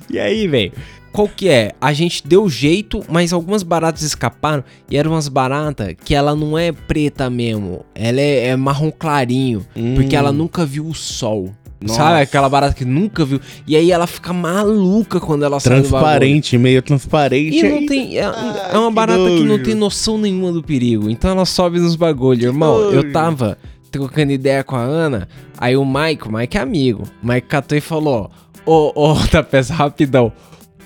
[0.09, 0.71] E aí, velho?
[1.11, 1.71] Qual que é?
[1.81, 6.57] A gente deu jeito, mas algumas baratas escaparam e eram umas baratas que ela não
[6.57, 7.83] é preta mesmo.
[7.95, 9.65] Ela é, é marrom clarinho,
[9.95, 11.53] porque ela nunca viu o sol.
[11.81, 11.95] Nossa.
[11.95, 12.21] Sabe?
[12.21, 13.39] Aquela barata que nunca viu.
[13.65, 16.01] E aí ela fica maluca quando ela sai do bagulho.
[16.01, 17.57] Transparente, meio transparente.
[17.57, 18.17] E não tem.
[18.17, 19.63] É, é uma que barata que não nojo.
[19.63, 21.09] tem noção nenhuma do perigo.
[21.09, 22.47] Então ela sobe nos bagulho.
[22.47, 23.57] Irmão, eu tava
[23.89, 25.27] trocando ideia com a Ana.
[25.57, 27.03] Aí o Mike, o Mike é amigo.
[27.23, 28.29] O Mike catou e falou:
[28.65, 30.31] Ô, ô, tá peça rapidão.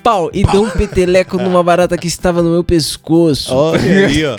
[0.03, 3.55] Pau, e deu um peteleco numa barata que estava no meu pescoço.
[3.55, 4.37] Olha aí, ó.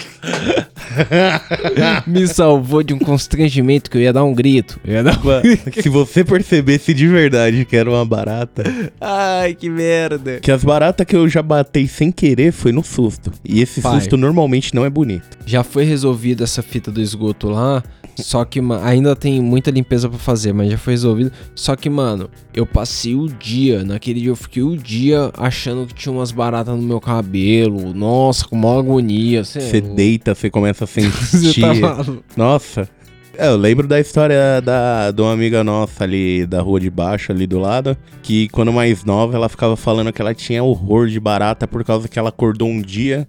[2.06, 4.78] Me salvou de um constrangimento que eu ia dar um grito.
[4.84, 5.80] Eu ia dar um...
[5.80, 8.62] Se você percebesse de verdade que era uma barata.
[9.00, 10.38] Ai, que merda.
[10.40, 13.32] Que as baratas que eu já batei sem querer foi no susto.
[13.42, 14.00] E esse Pai.
[14.00, 15.38] susto normalmente não é bonito.
[15.46, 17.82] Já foi resolvido essa fita do esgoto lá.
[18.16, 21.32] Só que ainda tem muita limpeza pra fazer, mas já foi resolvido.
[21.54, 23.84] Só que, mano, eu passei o dia.
[23.84, 27.92] Naquele dia eu fiquei o dia achando que tinha umas baratas no meu cabelo.
[27.92, 29.44] Nossa, com uma agonia.
[29.44, 29.96] Cê é Você louco.
[29.96, 31.02] deita, você começa a Você
[31.38, 31.80] sentir.
[31.80, 32.04] tá.
[32.36, 32.88] Nossa.
[33.36, 37.32] É, eu lembro da história da, de uma amiga nossa ali da rua de baixo,
[37.32, 41.18] ali do lado, que quando mais nova ela ficava falando que ela tinha horror de
[41.18, 43.26] barata por causa que ela acordou um dia,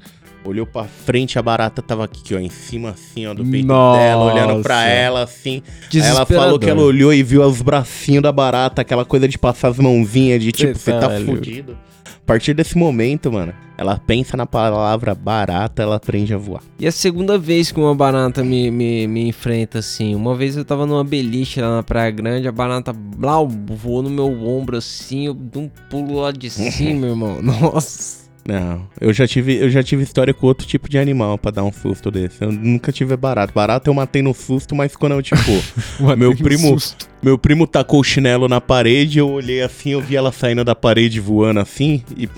[0.50, 4.00] olhou pra frente, a barata tava aqui, ó, em cima assim, ó, do peito Nossa.
[4.00, 5.62] dela, olhando pra ela assim.
[5.94, 9.70] Ela falou que ela olhou e viu os bracinhos da barata, aquela coisa de passar
[9.70, 11.78] as mãozinhas, de tipo, você tá fudido.
[12.06, 16.64] A partir desse momento, mano, ela pensa na palavra barata, ela aprende a voar.
[16.80, 20.16] E a segunda vez que uma barata me, me, me enfrenta assim.
[20.16, 24.10] Uma vez eu tava numa beliche lá na Praia Grande, a barata blau, voou no
[24.10, 27.40] meu ombro assim, eu dei um pulo lá de cima, irmão.
[27.44, 28.25] Nossa.
[28.48, 31.64] Não, eu já tive, eu já tive história com outro tipo de animal pra dar
[31.64, 32.44] um susto desse.
[32.44, 33.52] Eu nunca tive barato.
[33.52, 35.40] Barato eu matei no susto, mas quando eu, tipo,
[36.16, 37.10] meu primo, susto.
[37.24, 40.76] meu primo tacou o chinelo na parede, eu olhei assim, eu vi ela saindo da
[40.76, 42.30] parede voando assim e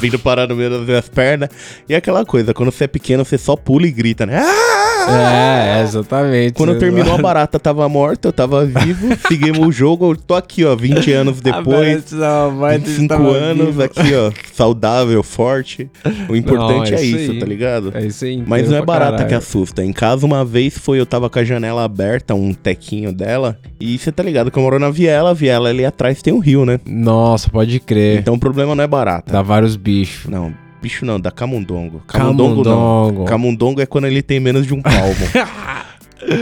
[0.00, 1.50] vindo parar no meio das minhas pernas.
[1.86, 4.38] E aquela coisa, quando você é pequeno, você só pula e grita, né?
[4.38, 4.83] Ah!
[5.08, 6.54] É, exatamente.
[6.54, 10.64] Quando terminou a barata tava morta, eu tava vivo, seguimos o jogo, eu tô aqui,
[10.64, 12.12] ó, 20 anos depois.
[12.12, 15.90] Barata vai 25 anos aqui, ó, saudável, forte.
[16.28, 17.38] O importante Não, é é isso aí.
[17.38, 17.92] tá ligado?
[17.94, 18.42] É isso aí.
[18.46, 19.38] Mas não é barata que caralho.
[19.38, 19.84] assusta.
[19.84, 23.58] Em casa, uma vez foi, eu tava com a janela aberta, um tequinho dela.
[23.80, 26.38] E você tá ligado que eu moro na Viela, a Viela ali atrás tem um
[26.38, 26.80] rio, né?
[26.86, 28.18] Nossa, pode crer.
[28.18, 29.32] Então o problema não é barata.
[29.32, 30.30] Dá vários bichos.
[30.30, 30.52] Não,
[30.84, 32.02] bicho não, dá camundongo.
[32.06, 32.74] Camundongo, não.
[32.76, 33.24] Camundongo.
[33.24, 35.14] Camundongo é quando ele tem menos de um palmo.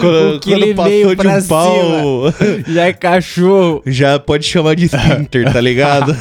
[0.00, 2.24] quando O que ele veio pra palmo,
[2.68, 3.82] Já é cachorro.
[3.86, 6.16] já pode chamar de splinter, tá ligado?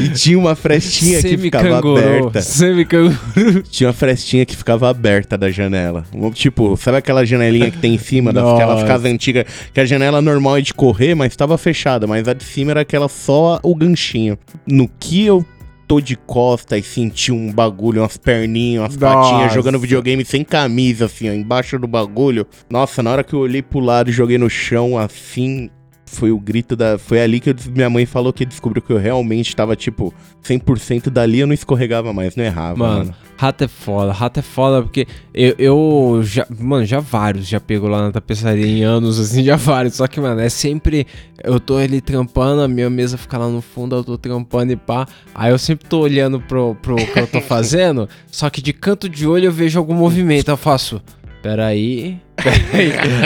[0.00, 2.40] e tinha uma frestinha que ficava aberta.
[2.42, 3.62] Semi-canguru.
[3.70, 6.04] Tinha uma frestinha que ficava aberta da janela.
[6.14, 9.44] Um- Tipo, sabe aquela janelinha que tem em cima daquelas casas antigas?
[9.74, 12.06] Que a janela normal é de correr, mas estava fechada.
[12.06, 14.38] Mas a de cima era aquela só o ganchinho.
[14.66, 15.44] No que eu
[15.90, 19.28] tô de costa e senti um bagulho, umas perninhas, umas Nossa.
[19.28, 22.46] patinhas, jogando videogame sem camisa, assim, ó, embaixo do bagulho.
[22.70, 25.68] Nossa, na hora que eu olhei pro lado e joguei no chão, assim...
[26.12, 26.98] Foi o grito da.
[26.98, 31.08] Foi ali que eu- minha mãe falou que descobriu que eu realmente tava, tipo, 100%
[31.10, 32.98] dali eu não escorregava mais, não errava, mano.
[32.98, 37.60] Mano, rato é foda, rato é foda porque eu, eu já, mano, já vários já
[37.60, 39.94] pego lá na tapeçaria em anos, assim, já vários.
[39.94, 41.06] Só que, mano, é sempre,
[41.44, 44.76] eu tô ali trampando, a minha mesa fica lá no fundo, eu tô trampando e
[44.76, 45.06] pá.
[45.34, 49.08] Aí eu sempre tô olhando pro, pro que eu tô fazendo, só que de canto
[49.08, 51.00] de olho eu vejo algum movimento, eu faço...
[51.42, 52.20] Peraí.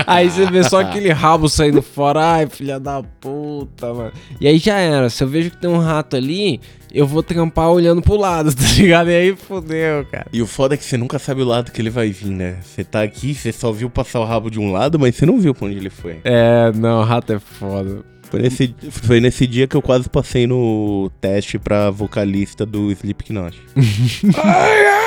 [0.06, 2.20] Aí você vê só aquele rabo saindo fora.
[2.20, 4.12] Ai, filha da puta, mano.
[4.40, 5.08] E aí já era.
[5.10, 6.60] Se eu vejo que tem um rato ali,
[6.92, 9.10] eu vou trampar olhando pro lado, tá ligado?
[9.10, 10.26] E aí fodeu, cara.
[10.32, 12.58] E o foda é que você nunca sabe o lado que ele vai vir, né?
[12.62, 15.38] Você tá aqui, você só viu passar o rabo de um lado, mas você não
[15.38, 16.20] viu pra onde ele foi.
[16.24, 18.04] É, não, rato é foda.
[18.30, 23.60] Foi nesse, foi nesse dia que eu quase passei no teste pra vocalista do Slipknot.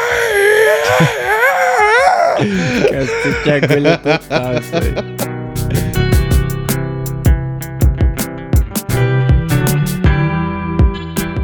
[2.37, 5.17] Cacete agulha total, isso aí.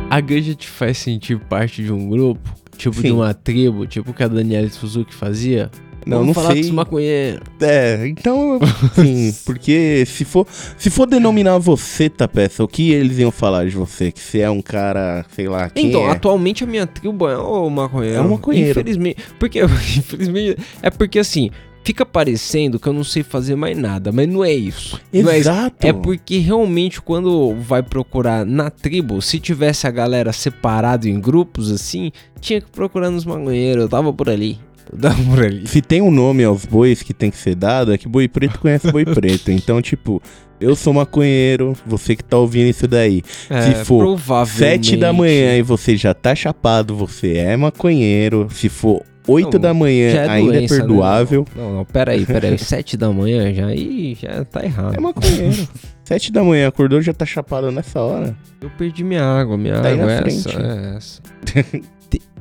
[0.10, 2.42] A ganja te faz sentir parte de um grupo?
[2.78, 3.14] Tipo de Sim.
[3.14, 3.88] uma tribo?
[3.88, 5.72] Tipo que a Daniela Suzuki fazia?
[6.06, 6.62] Não, Vamos não falar sei.
[6.62, 7.42] com os maconheiros.
[7.62, 8.60] É, então,
[8.96, 10.46] sim, porque se for,
[10.78, 14.12] se for denominar você, Tapeça, o que eles iam falar de você?
[14.12, 16.12] Que você é um cara, sei lá, quem Então, é?
[16.12, 18.18] atualmente a minha tribo é o maconheiro.
[18.18, 18.72] É um maconheiro.
[18.72, 19.18] Infelizmente.
[19.40, 19.60] Porque,
[19.98, 20.58] infelizmente.
[20.82, 21.50] É porque assim,
[21.84, 25.00] fica parecendo que eu não sei fazer mais nada, mas não é isso.
[25.14, 25.20] É.
[25.20, 25.86] Exato.
[25.86, 31.72] É porque realmente quando vai procurar na tribo, se tivesse a galera separado em grupos
[31.72, 33.84] assim, tinha que procurar nos maconheiros.
[33.84, 34.60] Eu tava por ali.
[35.30, 35.68] Por ali.
[35.68, 38.60] Se tem um nome aos bois que tem que ser dado, é que boi preto
[38.60, 39.52] conhece boi preto.
[39.52, 40.22] Então, tipo,
[40.60, 43.22] eu sou maconheiro, você que tá ouvindo isso daí.
[43.50, 44.88] É, for provavelmente.
[44.88, 48.48] Sete da manhã e você já tá chapado, você é maconheiro.
[48.52, 50.84] Se for oito Não, da manhã, é ainda doença, é né?
[50.84, 51.46] perdoável.
[51.56, 52.58] Não, não, não, peraí, peraí.
[52.60, 54.96] Sete da manhã já aí já tá errado.
[54.96, 55.68] É maconheiro.
[56.04, 58.36] Sete da manhã, acordou já tá chapado nessa hora.
[58.62, 60.50] Eu perdi minha água, minha Tá aí água na é frente.
[60.50, 61.22] essa, é essa.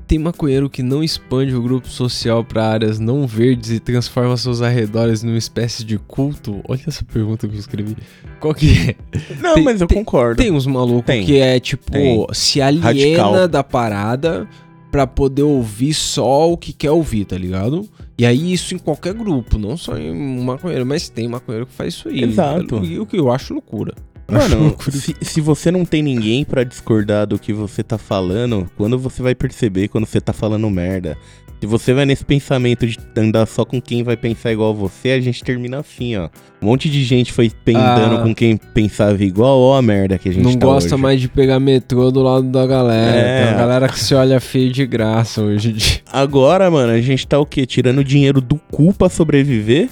[0.02, 4.36] Te- Tem maconheiro que não expande o grupo social para áreas não verdes e transforma
[4.36, 6.60] seus arredores numa espécie de culto?
[6.68, 7.96] Olha essa pergunta que eu escrevi.
[8.40, 8.96] Qual que é?
[9.40, 10.42] Não, Tem- mas eu tem- concordo.
[10.42, 11.24] Tem uns malucos Tem.
[11.24, 11.92] que é tipo,
[12.34, 13.48] se aliena Radical.
[13.48, 14.46] da parada
[14.90, 17.88] pra poder ouvir só o que quer ouvir, tá ligado?
[18.18, 21.94] E aí isso em qualquer grupo, não só em maconheiro, mas tem maconheiro que faz
[21.94, 22.22] isso aí.
[22.24, 22.76] Exato.
[22.76, 23.94] O que eu acho loucura.
[24.32, 28.98] Mano, se, se você não tem ninguém pra discordar do que você tá falando, quando
[28.98, 31.16] você vai perceber quando você tá falando merda?
[31.62, 35.20] Se você vai nesse pensamento de andar só com quem vai pensar igual você, a
[35.20, 36.28] gente termina assim, ó.
[36.60, 38.20] Um monte de gente foi pendando Ah.
[38.24, 41.02] com quem pensava igual, ó a merda que a gente não tá gosta hoje.
[41.02, 43.16] mais de pegar metrô do lado da galera.
[43.16, 43.44] É.
[43.44, 46.00] Tem uma galera que se olha feio de graça hoje em dia.
[46.12, 47.64] Agora, mano, a gente tá o quê?
[47.64, 49.88] Tirando dinheiro do cu pra sobreviver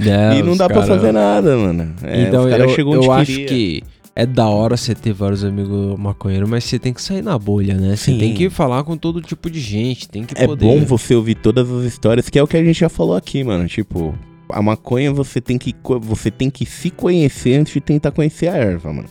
[0.00, 1.94] É, e não dá pra cara- fazer nada, mano.
[2.02, 3.46] É, então os cara eu, chegou eu onde acho queria.
[3.46, 3.82] que
[4.14, 7.74] é da hora você ter vários amigos maconheiros, mas você tem que sair na bolha,
[7.74, 7.96] né?
[7.96, 8.18] Você Sim.
[8.18, 10.64] tem que falar com todo tipo de gente, tem que É poder.
[10.66, 13.42] bom você ouvir todas as histórias, que é o que a gente já falou aqui,
[13.42, 13.66] mano.
[13.66, 14.14] Tipo,
[14.50, 18.56] a maconha você tem que você tem que se conhecer antes de tentar conhecer a
[18.56, 19.08] erva, mano.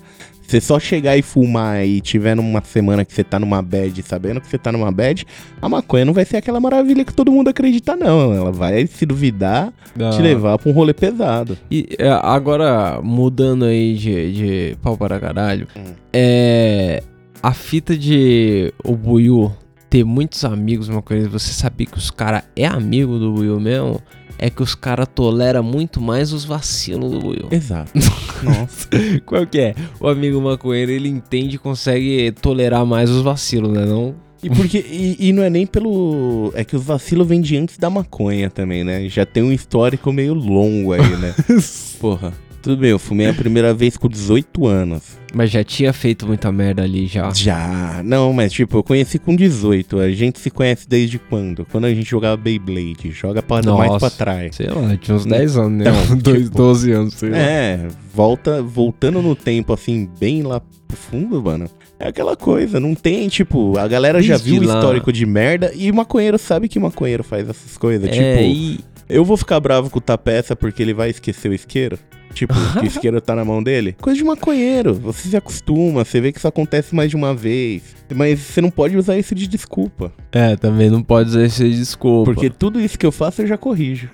[0.51, 4.41] Você só chegar e fumar e tiver numa semana que você tá numa bad, sabendo
[4.41, 5.25] que você tá numa bad,
[5.61, 8.33] a maconha não vai ser aquela maravilha que todo mundo acredita, não.
[8.33, 11.57] Ela vai, se duvidar, Da- te levar pra um rolê pesado.
[11.71, 15.93] E é, agora, mudando aí de, de pau para caralho, Hum.
[16.11, 17.01] é.
[17.41, 19.51] A fita de o Buiu
[19.89, 24.01] ter muitos amigos, uma coisa, você saber que os cara é amigo do Buiu mesmo,
[24.37, 27.47] é que os cara tolera muito mais os vacilos do Buiu.
[27.51, 27.91] Exato.
[28.43, 28.89] Nossa.
[29.25, 29.75] Qual que é?
[29.99, 33.85] O amigo maconheiro, ele entende e consegue tolerar mais os vacilos, né?
[33.85, 34.15] Não.
[34.43, 36.51] E porque e, e não é nem pelo.
[36.55, 39.07] É que os vacilos vêm de antes da maconha também, né?
[39.07, 41.35] Já tem um histórico meio longo aí, né?
[41.99, 42.33] Porra.
[42.61, 45.17] Tudo bem, eu fumei a primeira vez com 18 anos.
[45.33, 47.29] Mas já tinha feito muita merda ali já.
[47.33, 48.01] Já.
[48.03, 49.99] Não, mas tipo, eu conheci com 18.
[49.99, 51.65] A gente se conhece desde quando?
[51.65, 53.11] Quando a gente jogava Beyblade.
[53.11, 53.99] Joga pra, mais Nossa.
[53.99, 54.55] pra trás.
[54.55, 55.91] Sei lá, tinha uns 10 anos, né?
[55.91, 57.37] Então, Dois, tipo, 12 anos, sei lá.
[57.37, 61.69] É, volta, voltando no tempo, assim, bem lá pro fundo, mano.
[61.97, 65.71] É aquela coisa, não tem, tipo, a galera já Desde viu o histórico de merda
[65.75, 68.09] e maconheiro sabe que maconheiro faz essas coisas.
[68.09, 71.53] É, tipo, e eu vou ficar bravo com o tapeça porque ele vai esquecer o
[71.53, 71.99] isqueiro?
[72.33, 73.95] Tipo, que o isqueiro tá na mão dele?
[74.01, 74.93] Coisa de maconheiro.
[74.95, 77.95] Você se acostuma, você vê que isso acontece mais de uma vez.
[78.13, 80.11] Mas você não pode usar isso de desculpa.
[80.31, 82.33] É, também não pode usar isso de desculpa.
[82.33, 84.09] Porque tudo isso que eu faço eu já corrijo.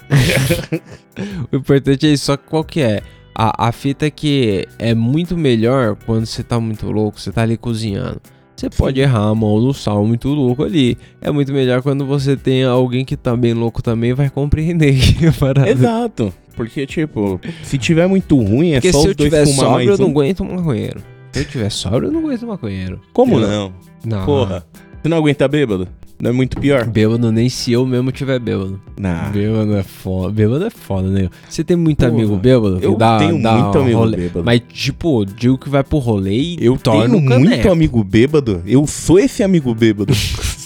[1.51, 3.01] o importante é isso, só que qual que é?
[3.33, 7.43] A, a fita é que é muito melhor quando você tá muito louco, você tá
[7.43, 8.21] ali cozinhando.
[8.57, 10.97] Você pode errar a mão no sal muito louco ali.
[11.21, 14.93] É muito melhor quando você tem alguém que tá bem louco também e vai compreender
[15.15, 15.69] que a parada.
[15.69, 16.33] Exato.
[16.55, 19.65] Porque, tipo, se tiver muito ruim, é Porque só se os eu dois tiver fumar
[19.67, 20.09] sóbrio, eu mais não um.
[20.09, 20.99] aguento maconheiro.
[21.31, 22.99] Se eu tiver sóbrio, eu não aguento maconheiro.
[23.13, 23.73] Como Eu- não?
[24.03, 24.25] Não.
[24.25, 24.65] Porra.
[25.03, 25.87] Você não aguenta bêbado?
[26.19, 26.85] Não é muito pior?
[26.87, 28.81] Bêbado nem se eu mesmo tiver bêbado.
[28.99, 29.31] Não.
[29.31, 30.33] Bêbado é foda.
[30.33, 31.29] Bêbado é foda, né?
[31.47, 32.79] Você tem muito Porra, amigo bêbado?
[32.81, 34.43] Eu dá, tenho dá muito amigo rolê- bêbado.
[34.43, 37.71] Mas, tipo, digo que vai pro rolê e Eu tenho muito caneco.
[37.71, 38.63] amigo bêbado.
[38.65, 40.11] Eu sou esse amigo bêbado.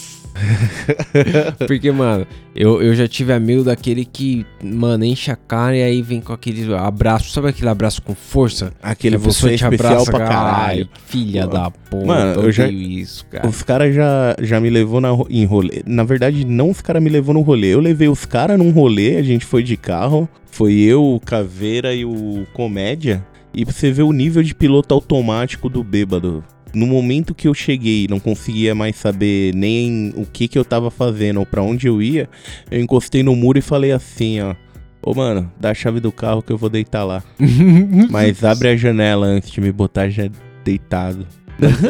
[1.68, 2.26] Porque, mano,
[2.56, 6.34] eu, eu já tive amigo daquele que, mano, enche a cara e aí vem com
[6.34, 7.32] aquele abraço.
[7.32, 8.74] Sabe aquele abraço com força?
[8.82, 10.90] Aquele você é te especial abraça, pra caralho.
[11.06, 11.54] Filha Pô.
[11.54, 12.06] da porra.
[12.06, 13.48] Mano, eu já- isso, cara.
[13.48, 15.82] Os caras já, já me levou na, em rolê.
[15.86, 17.74] Na verdade, não os caras me levou no rolê.
[17.74, 20.28] Eu levei os caras num rolê, a gente foi de carro.
[20.50, 23.26] Foi eu, o Caveira e o Comédia.
[23.54, 26.44] E pra você ver o nível de piloto automático do bêbado.
[26.74, 30.90] No momento que eu cheguei, não conseguia mais saber nem o que que eu tava
[30.90, 32.30] fazendo ou pra onde eu ia,
[32.70, 34.56] eu encostei no muro e falei assim, ó.
[35.04, 37.24] Ô, mano, dá a chave do carro que eu vou deitar lá.
[38.10, 40.30] Mas abre a janela antes de me botar já
[40.64, 41.26] deitado.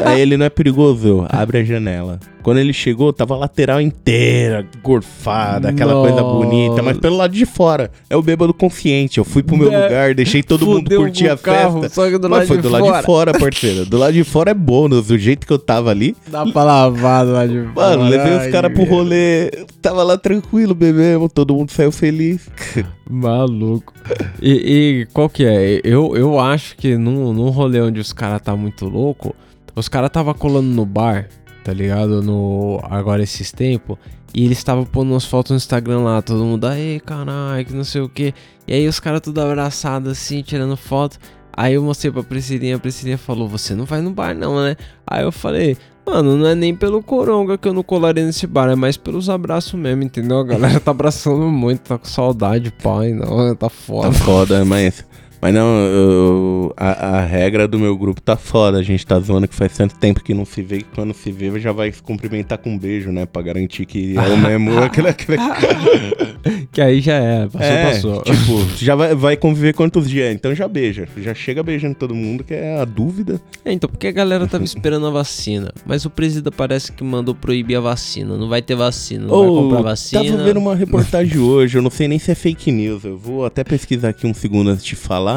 [0.04, 2.18] Aí ele não é perigoso, abre a janela.
[2.42, 6.44] Quando ele chegou, tava a lateral inteira, gorfada, aquela coisa Nossa.
[6.46, 7.90] bonita, mas pelo lado de fora.
[8.10, 9.18] É o bêbado consciente.
[9.18, 11.80] Eu fui pro meu É, lugar, deixei todo mundo Fudeu curtir com a o carro,
[11.82, 11.94] festa.
[11.94, 12.98] Só que do Mas lado foi de do lado fora.
[12.98, 13.86] de fora, parceiro.
[13.86, 16.16] Do lado de fora é bônus, do jeito que eu tava ali.
[16.28, 17.96] Dá pra lavar do lado de fora.
[17.96, 19.50] Mano, levei os caras pro rolê,
[19.80, 22.48] tava lá tranquilo, bebemos, todo mundo saiu feliz.
[23.08, 23.92] Maluco.
[24.40, 25.80] E, e qual que é?
[25.84, 29.34] Eu, eu acho que num, num rolê onde os caras tá muito louco,
[29.76, 31.28] os caras tava colando no bar,
[31.64, 32.22] tá ligado?
[32.22, 33.96] No, agora esses tempos.
[34.34, 37.84] E eles estavam pondo umas fotos no Instagram lá, todo mundo, aí caralho, que não
[37.84, 38.32] sei o que.
[38.66, 41.18] E aí os caras tudo abraçados assim, tirando foto.
[41.54, 44.74] Aí eu mostrei pra Priscilinha, a Priscilinha falou, você não vai no bar não, né?
[45.06, 48.70] Aí eu falei, mano, não é nem pelo coronga que eu não colaria nesse bar,
[48.70, 50.38] é mais pelos abraços mesmo, entendeu?
[50.38, 54.12] A galera tá abraçando muito, tá com saudade, pai, não, tá Tá foda.
[54.12, 55.04] foda, mas.
[55.42, 58.78] Mas não, eu- a, a regra do meu grupo tá foda.
[58.78, 61.32] A gente tá zoando que faz tanto tempo que não se vê que quando se
[61.32, 63.26] vê já vai se cumprimentar com um beijo, né?
[63.26, 64.78] Pra garantir que é o mesmo.
[64.80, 65.38] aquele, aquele...
[66.72, 68.22] Que aí já é, passou, é, passou.
[68.22, 70.34] Tipo, já vai, vai conviver quantos dias?
[70.34, 71.06] Então já beija.
[71.18, 73.40] Já chega beijando todo mundo, que é a dúvida.
[73.64, 77.34] É, então, porque a galera tava esperando a vacina, mas o presidente parece que mandou
[77.34, 78.36] proibir a vacina.
[78.36, 80.24] Não vai ter vacina, não vai comprar vacina.
[80.24, 83.04] Tava vendo uma reportagem hoje, eu não sei nem se é fake news.
[83.04, 85.31] Eu vou até pesquisar aqui um segundo antes de falar.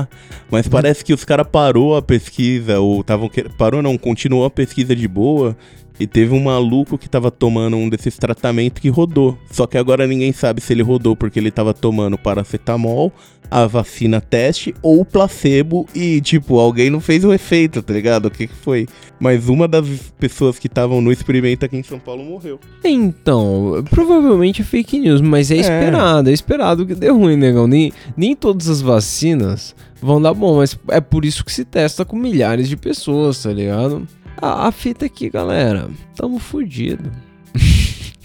[0.49, 3.29] Mas parece que os caras parou a pesquisa, ou estavam.
[3.57, 5.55] Parou não, continuou a pesquisa de boa.
[5.99, 9.37] E teve um maluco que tava tomando um desses tratamentos que rodou.
[9.49, 13.13] Só que agora ninguém sabe se ele rodou porque ele tava tomando paracetamol,
[13.49, 18.25] a vacina teste ou placebo e, tipo, alguém não fez o efeito, tá ligado?
[18.25, 18.87] O que, que foi?
[19.19, 19.87] Mas uma das
[20.19, 22.59] pessoas que estavam no experimento aqui em São Paulo morreu.
[22.83, 25.59] Então, provavelmente é fake news, mas é, É.
[25.59, 27.67] esperado, é esperado que dê ruim, negão.
[27.67, 32.03] Nem, nem todas as vacinas vão dar bom, mas é por isso que se testa
[32.03, 34.07] com milhares de pessoas, tá ligado?
[34.41, 37.11] A, a fita aqui, galera, tamo fudido.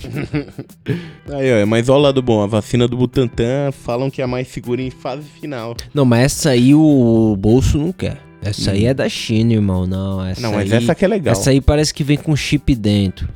[1.32, 4.26] Aí, ó, mas olha o lado bom, a vacina do Butantan falam que é a
[4.26, 5.76] mais segura em fase final.
[5.92, 8.18] Não, mas essa aí o bolso não quer.
[8.42, 9.86] Essa aí é da China, irmão.
[9.86, 11.32] Não, essa não, mas aí, essa que é legal.
[11.32, 13.28] Essa aí parece que vem com chip dentro.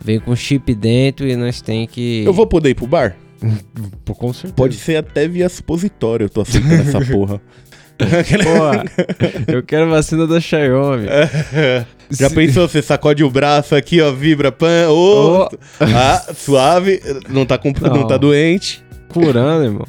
[0.00, 2.22] Vem com chip dentro e nós tem que.
[2.24, 3.16] Eu vou poder ir pro bar?
[4.06, 4.54] Com certeza.
[4.54, 7.40] Pode ser até via supositório, eu tô aceitando essa porra.
[8.42, 8.84] Porra,
[9.46, 11.06] eu quero vacina da Xiaomi.
[12.10, 15.48] Já pensou, você sacode o braço aqui, ó, vibra, pan, ô, Ô.
[15.80, 17.94] ah, suave, não tá, com, não.
[17.94, 18.06] Não.
[18.06, 18.84] tá doente.
[19.08, 19.86] Curando, irmão.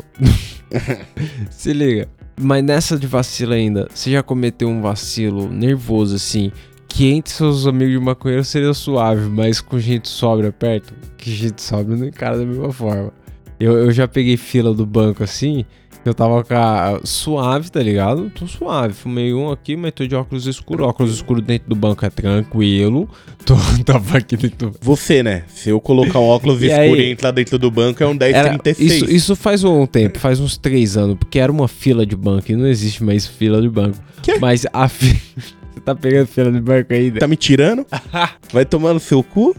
[1.49, 2.07] Se liga.
[2.39, 6.51] Mas nessa de vacilo ainda, você já cometeu um vacilo nervoso assim,
[6.87, 11.61] que entre seus amigos de maconheiro seria suave, mas com gente sóbria perto, que gente
[11.61, 13.11] sóbria não encara da mesma forma.
[13.59, 15.65] Eu, eu já peguei fila do banco assim,
[16.09, 18.29] eu tava com a, suave, tá ligado?
[18.31, 20.83] Tô suave, fumei um aqui, mas tô de óculos escuro.
[20.85, 23.09] Óculos escuro dentro do banco é tranquilo.
[23.45, 25.43] Tô, tava aqui dentro do Você, né?
[25.47, 27.07] Se eu colocar um óculos E escuro aí?
[27.07, 28.91] e entrar dentro do banco, é um Era- 1036.
[29.03, 32.51] isso, isso faz um tempo, faz uns três anos, porque era uma fila de banco
[32.51, 33.97] e não existe mais fila de banco.
[34.23, 34.37] Quê?
[34.39, 35.15] Mas a fila.
[35.73, 37.19] Você tá pegando fila de banco ainda?
[37.19, 37.85] Tá me tirando?
[38.51, 39.55] Vai tomar no seu cu?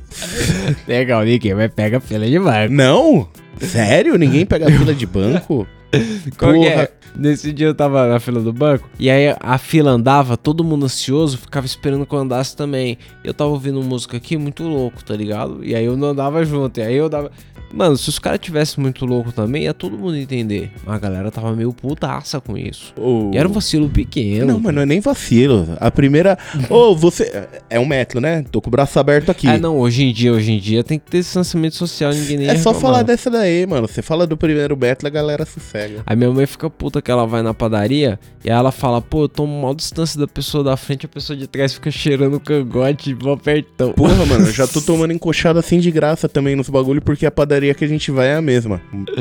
[0.89, 2.73] Legal, ninguém vai pegar fila de banco.
[2.73, 3.29] Não?
[3.61, 4.17] Sério?
[4.19, 5.67] Ninguém pega fila de banco?
[6.37, 6.77] Que é?
[6.77, 6.89] Porra.
[7.17, 10.85] Nesse dia eu tava na fila do banco e aí a fila andava, todo mundo
[10.85, 12.99] ansioso, ficava esperando que eu andasse também.
[13.25, 15.65] Eu tava ouvindo música aqui muito louco, tá ligado?
[15.65, 17.31] E aí eu não andava junto, e aí eu dava.
[17.73, 20.71] Mano, se os caras tivessem muito louco também, ia todo mundo entender.
[20.87, 22.93] A galera tava meio putaça com isso.
[22.99, 24.47] Ô, E era um vacilo pequeno.
[24.55, 25.67] Não, mas não é nem vacilo.
[25.81, 26.39] A primeira.
[26.71, 27.49] Ô, você.
[27.69, 28.45] É um método, né?
[28.51, 29.47] Tô com o braço aberto aqui.
[29.49, 32.47] Ah, não, hoje em dia, hoje em dia tem que ter distanciamento social, ninguém nem
[32.49, 32.81] É só reclamar.
[32.81, 33.87] falar dessa daí, mano.
[33.89, 36.03] Você fala do primeiro método, a galera sossega.
[36.07, 39.25] Aí minha mãe fica puta que ela vai na padaria e aí ela fala, pô,
[39.25, 42.41] eu tomo mal distância da pessoa da frente, a pessoa de trás fica cheirando o
[42.41, 43.93] cangote, mó pertão.
[43.93, 47.31] Porra, mano, eu já tô tomando encoxada assim de graça também nos bagulho, porque a
[47.31, 48.81] padaria que a gente vai é a mesma.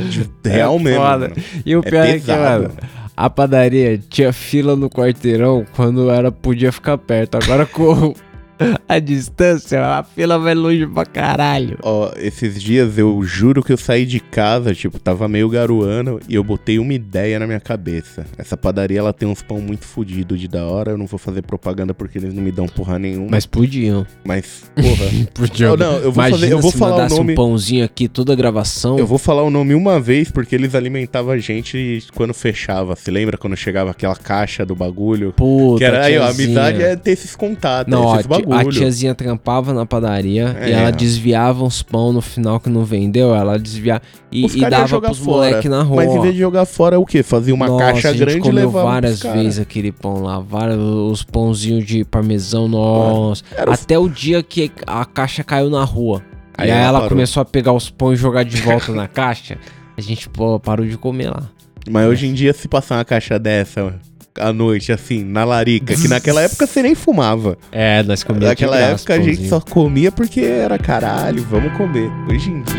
[0.09, 1.01] De Real É mesmo.
[1.01, 1.31] foda.
[1.65, 2.63] E o É pior é, que, pesado.
[2.63, 2.73] mano,
[3.17, 7.36] a padaria tinha fila no quarteirão quando era podia ficar perto.
[7.41, 8.13] Agora com
[8.88, 11.78] a distância, a fila vai longe pra caralho.
[11.84, 16.36] Ó, esses dias eu juro que eu saí de casa, tipo, tava meio garoando e
[16.36, 18.26] eu botei uma ideia na minha cabeça.
[18.38, 20.91] Essa padaria, ela tem uns pão muito fodido de da hora.
[20.91, 23.28] Eu não vou fazer propaganda porque eles não me dão porra nenhuma.
[23.32, 24.06] Mas podiam.
[24.24, 25.06] Mas, porra.
[25.34, 25.72] Podiam.
[25.72, 28.08] Eu- não, eu vou Imagina fazer- eu vou se falar o nome- um pãozinho aqui,
[28.08, 28.97] toda a gravação.
[28.97, 32.95] Eu vou falar o nome uma vez porque eles alimentavam a gente quando fechava.
[32.95, 35.34] Se lembra quando chegava aquela caixa do bagulho?
[35.34, 39.15] Puta, que era aí, ó, amizade é ter esses contatos, Não, ó, esses a tiazinha
[39.15, 40.69] trampava na padaria É.
[40.69, 44.99] e ela desviava uns pão no final que não vendeu, ela desviava e, e dava
[45.01, 45.97] pros fora, moleque na rua.
[45.97, 47.23] Mas em vez de jogar fora, é o quê?
[47.23, 50.39] Fazia uma Nossa, caixa a gente grande e comeu levava várias vezes aquele pão lá,
[50.39, 53.43] vários, os pãozinhos de parmesão, nossa.
[53.55, 56.21] Era Até o dia que a caixa caiu na rua.
[56.57, 59.57] Aí e aí ela começou a pegar os pão e jogar de volta na caixa.
[59.97, 61.43] A gente pô, parou de comer lá.
[61.89, 63.93] Mas hoje em dia, se passar uma caixa dessa
[64.39, 67.57] à noite, assim, na larica, que naquela época você nem fumava.
[67.71, 72.09] É, nós comíamos Naquela época a gente só comia porque era caralho, vamos comer.
[72.29, 72.75] Hoje em dia.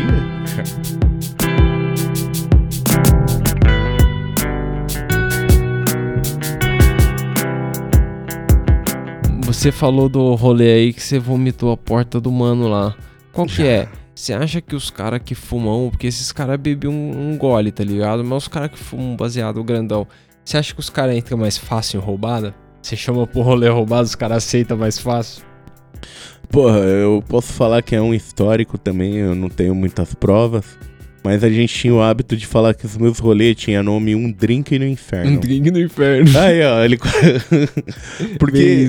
[9.45, 12.95] Você falou do rolê aí que você vomitou a porta do mano lá.
[13.31, 13.87] Qual que é?
[14.13, 17.83] Você acha que os caras que fumam, porque esses caras bebem um, um gole, tá
[17.83, 18.23] ligado?
[18.23, 20.07] Mas os caras que fumam baseado grandão,
[20.47, 22.55] você acha que os caras entram mais fácil em roubada?
[22.81, 25.43] Você chama pro rolê roubado, os caras aceitam mais fácil?
[26.49, 30.63] Porra, eu posso falar que é um histórico também, eu não tenho muitas provas.
[31.21, 34.31] Mas a gente tinha o hábito de falar que os meus rolês tinha nome Um
[34.31, 35.31] Drink no Inferno.
[35.31, 36.39] Um drink no inferno.
[36.39, 36.97] Aí, ó, ele.
[38.39, 38.87] Porque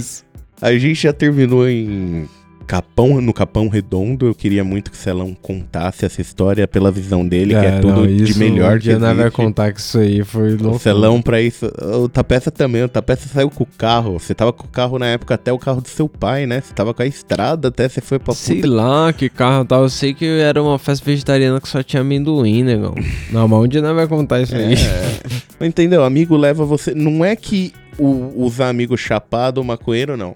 [0.62, 2.28] a gente já terminou em
[2.68, 4.26] Capão, no Capão Redondo.
[4.26, 8.02] Eu queria muito que o Celão contasse essa história pela visão dele, que é tudo
[8.02, 10.76] não, de isso melhor um que dia nós vai contar que isso aí foi louco.
[10.76, 11.66] O Celão pra isso.
[12.02, 12.84] O Tapeça também.
[12.84, 14.18] O Tapeça saiu com o carro.
[14.18, 16.60] Você tava com o carro na época até o carro do seu pai, né?
[16.60, 18.68] Você tava com a estrada até você foi pra Sei puta.
[18.68, 19.84] lá que carro tal.
[19.84, 22.94] Eu sei que era uma festa vegetariana que só tinha amendoim, negão.
[23.32, 24.74] Não, mas um dia nós vai contar isso aí.
[24.74, 25.66] É.
[25.66, 26.04] Entendeu?
[26.04, 26.94] Amigo leva você.
[26.94, 30.34] Não é que o, os amigos chapado ou maconheiro, não.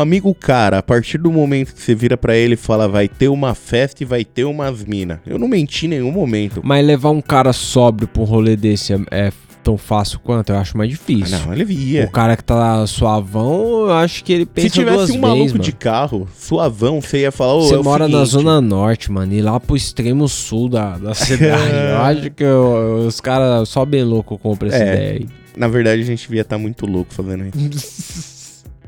[0.00, 3.28] Amigo cara, a partir do momento que você vira pra ele e fala vai ter
[3.28, 5.18] uma festa e vai ter umas minas.
[5.26, 6.60] Eu não menti em nenhum momento.
[6.64, 9.32] Mas levar um cara sóbrio pra um rolê desse é, é
[9.62, 10.50] tão fácil quanto?
[10.50, 11.38] Eu acho mais Ah, difícil.
[11.38, 12.04] não, ele via.
[12.04, 15.44] O cara que tá suavão, eu acho que ele pensa Se tivesse duas um maluco
[15.52, 19.34] vezes, de carro, suavão, você ia falar, ô, Você é mora na zona norte, mano,
[19.34, 21.72] e lá pro extremo sul da, da cidade.
[21.90, 24.94] eu acho que eu- os caras só bem louco compram essa É.
[24.94, 25.28] ideia aí.
[25.56, 28.37] Na verdade, a gente devia estar muito louco fazendo isso.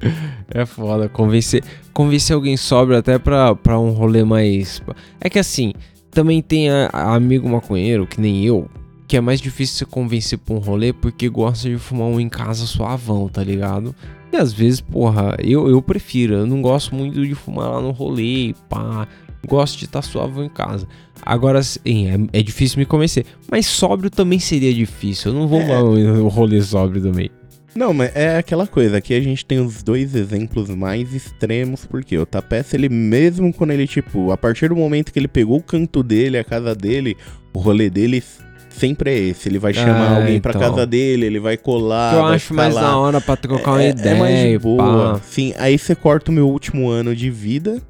[0.53, 4.83] É foda, convencer, convencer alguém sóbrio até pra, pra um rolê mais.
[5.21, 5.73] É que assim,
[6.11, 8.69] também tem a- a amigo maconheiro, que nem eu,
[9.07, 12.29] que é mais difícil você convencer pra um rolê porque gosta de fumar um em
[12.29, 13.95] casa suavão, tá ligado?
[14.33, 17.91] E às vezes, porra, eu, eu prefiro, eu não gosto muito de fumar lá no
[17.93, 19.07] rolê, pá.
[19.47, 20.87] Gosto de estar suavão em casa.
[21.23, 23.25] Agora, sim, é, é difícil me convencer.
[23.51, 25.33] Mas sóbrio também seria difícil.
[25.33, 25.81] Eu não vou É.
[25.83, 27.31] no rolê sóbrio também.
[27.75, 32.19] Não, mas é aquela coisa, aqui a gente tem os dois exemplos mais extremos, porque
[32.19, 35.63] o Tapeça, ele mesmo quando ele, tipo, a partir do momento que ele pegou o
[35.63, 37.17] canto dele, a casa dele,
[37.55, 38.23] o rolê dele
[38.71, 39.49] sempre é esse.
[39.49, 40.61] Ele vai chamar Ah, alguém pra então.
[40.63, 42.81] casa dele, ele vai colar, eu vai acho mais lá.
[42.81, 44.15] da hora pra trocar uma é, ideia.
[44.15, 45.15] é mais boa.
[45.15, 45.21] pá.
[45.25, 47.81] Sim, aí você corta o meu último ano de vida,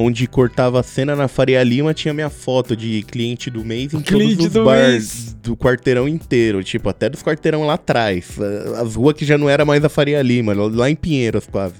[0.00, 4.00] onde cortava a cena na Faria Lima, tinha minha foto de cliente do mês em
[4.00, 5.36] Cliente todos os bars mês.
[5.42, 8.38] do quarteirão inteiro, tipo, até dos quarteirão lá atrás.
[8.80, 11.74] As ruas que já não era mais a Faria Lima, lá em Pinheiros quase.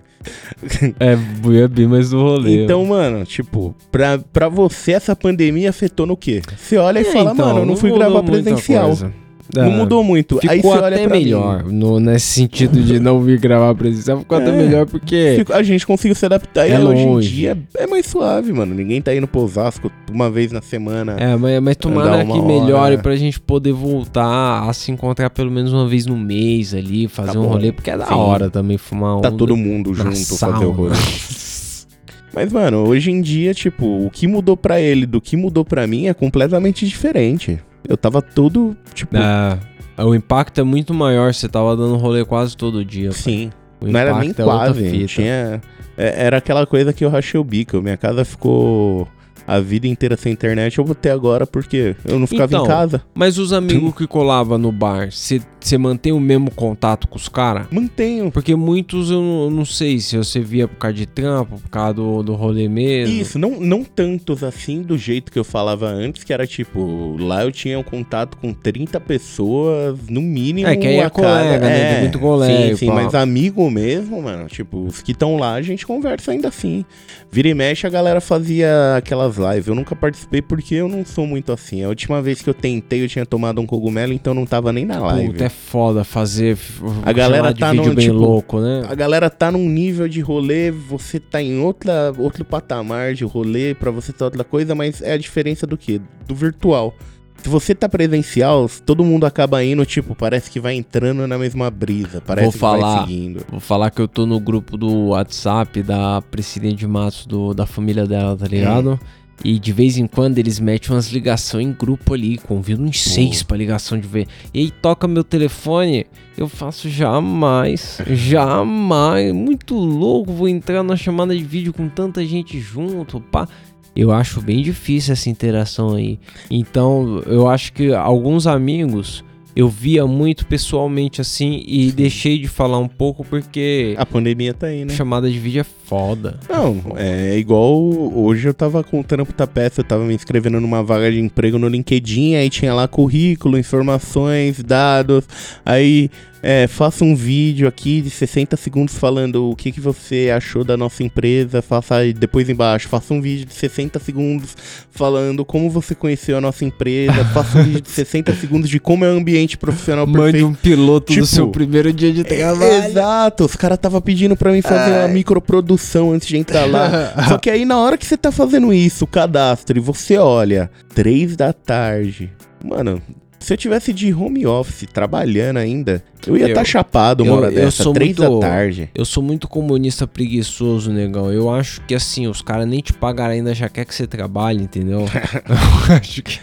[1.00, 1.16] É,
[1.62, 2.64] é bem mais do rolê.
[2.64, 6.42] Então, mano, tipo, pra, pra você essa pandemia afetou no quê?
[6.58, 8.86] Você olha e É, fala, então, mano, eu não fui mudou gravar presencial.
[8.88, 9.14] coisa.
[9.56, 10.38] Não É, mudou muito.
[10.48, 11.12] Aí Ficou até mim.
[11.12, 14.52] melhor, no, nesse sentido de não vir gravar presencial, ficou até É.
[14.52, 15.34] melhor porque...
[15.38, 17.28] Fico- A gente conseguiu se adaptar e É hoje longe.
[17.28, 18.74] em dia é mais suave, mano.
[18.74, 21.16] Ninguém tá indo pro Osasco uma vez na semana.
[21.18, 22.98] É, mas, mas tomara que melhore hora.
[22.98, 27.32] pra gente poder voltar a se encontrar pelo menos uma vez no mês ali, fazer
[27.32, 28.14] Tá um rolê, porque é da Sim.
[28.14, 29.20] hora também fumar um...
[29.20, 30.94] Tá todo mundo junto fazer o rolê.
[30.94, 31.10] sauna.
[32.32, 35.84] Mas, mano, hoje em dia, tipo, o que mudou pra ele do que mudou pra
[35.86, 37.58] mim é completamente diferente.
[37.88, 39.58] Eu tava todo, tipo, É,
[40.04, 43.12] o impacto é muito maior, você tava dando rolê quase todo dia.
[43.12, 43.50] sim.
[43.82, 45.06] O Não era nem é quase.
[45.06, 45.62] Tinha.
[45.96, 47.80] é- Era aquela coisa que eu rachei o bico.
[47.80, 49.08] Minha casa ficou
[49.46, 50.78] a vida inteira sem internet.
[50.78, 53.02] Eu botei agora porque eu não ficava Então, em casa.
[53.14, 57.66] Mas os amigos que colavam no bar, você mantém o mesmo contato com os caras?
[57.70, 58.30] Mantenho.
[58.30, 61.68] Porque muitos eu não, eu não sei se você via por causa de trampo, por
[61.68, 63.14] causa do, do rolê mesmo.
[63.14, 67.44] Isso, não, não tantos assim do jeito que eu falava antes, que era tipo, lá
[67.44, 70.68] eu tinha um contato com 30 pessoas, no mínimo.
[70.68, 71.92] É, que aí é cada- colega, né?
[71.92, 75.62] Tem muito colega, Sim, sim, mas amigo mesmo, mano, tipo, os que estão lá, a
[75.62, 76.84] gente conversa ainda assim.
[77.30, 79.00] Vira e mexe, a galera fazia
[79.30, 79.68] aquelas lives.
[79.68, 81.84] Eu nunca participei porque eu não sou muito assim.
[81.84, 84.84] A última vez que eu tentei, eu tinha tomado um cogumelo, então não tava nem
[84.84, 85.32] na live.
[85.32, 86.58] Puta, é foda fazer.
[87.04, 88.84] A galera tá num, tipo, louco, né?
[88.88, 93.74] A galera tá num nível de rolê, você tá em outra, outro patamar de rolê,
[93.74, 96.00] pra você tá outra coisa, mas é a diferença do que?
[96.26, 96.94] Do virtual.
[97.42, 101.70] Se você tá presencial, todo mundo acaba indo, tipo, parece que vai entrando na mesma
[101.70, 102.96] brisa, parece Vou que falar.
[102.96, 103.44] vai seguindo.
[103.50, 107.64] Vou falar que eu tô no grupo do WhatsApp da Priscilinha de Matos, do, da
[107.64, 108.92] família dela, tá ligado?
[108.92, 109.19] Hum.
[109.44, 113.42] E de vez em quando eles metem umas ligações em grupo ali, convido uns seis
[113.42, 114.26] pra ligação de ver.
[114.52, 121.34] E aí toca meu telefone, eu faço jamais, jamais, muito louco, vou entrar na chamada
[121.34, 123.48] de vídeo com tanta gente junto, pá.
[123.96, 126.18] Eu acho bem difícil essa interação aí.
[126.50, 129.24] Então, eu acho que alguns amigos
[129.54, 134.68] eu via muito pessoalmente assim e deixei de falar um pouco porque A pandemia tá
[134.68, 134.94] aí, né?
[134.94, 136.38] chamada de vídeo é foda.
[136.48, 137.76] Não, é igual
[138.14, 141.66] hoje eu tava contando pro Tapeça, eu tava me inscrevendo numa vaga de emprego no
[141.66, 145.24] LinkedIn, aí tinha lá currículo, informações, dados,
[145.66, 146.08] aí
[146.42, 150.74] é, faça um vídeo aqui de 60 segundos falando o que, que você achou da
[150.76, 154.56] nossa empresa, faça aí depois embaixo, faça um vídeo de 60 segundos
[154.90, 159.04] falando como você conheceu a nossa empresa, faça um vídeo de 60 segundos de como
[159.04, 160.46] é o ambiente profissional Mande perfeito.
[160.46, 162.86] um piloto Tipo, do seu primeiro dia de trabalho.
[162.86, 165.12] Exato, os caras tava pedindo pra mim fazer uma Ai.
[165.12, 167.14] microprodução instrução antes de entrar lá.
[167.28, 170.70] Só que aí na hora que você tá fazendo isso, o cadastro, e você olha,
[170.94, 172.30] três da tarde.
[172.62, 173.00] Mano,
[173.38, 177.36] se eu tivesse de home office, trabalhando ainda, eu ia estar tá chapado uma eu,
[177.36, 178.90] hora eu dessa, sou três muito- da tarde.
[178.94, 181.32] Eu sou muito comunista preguiçoso, negão.
[181.32, 184.62] Eu acho que assim, os caras nem te pagaram ainda, já quer que você trabalhe,
[184.62, 185.00] entendeu?
[185.88, 186.38] eu acho que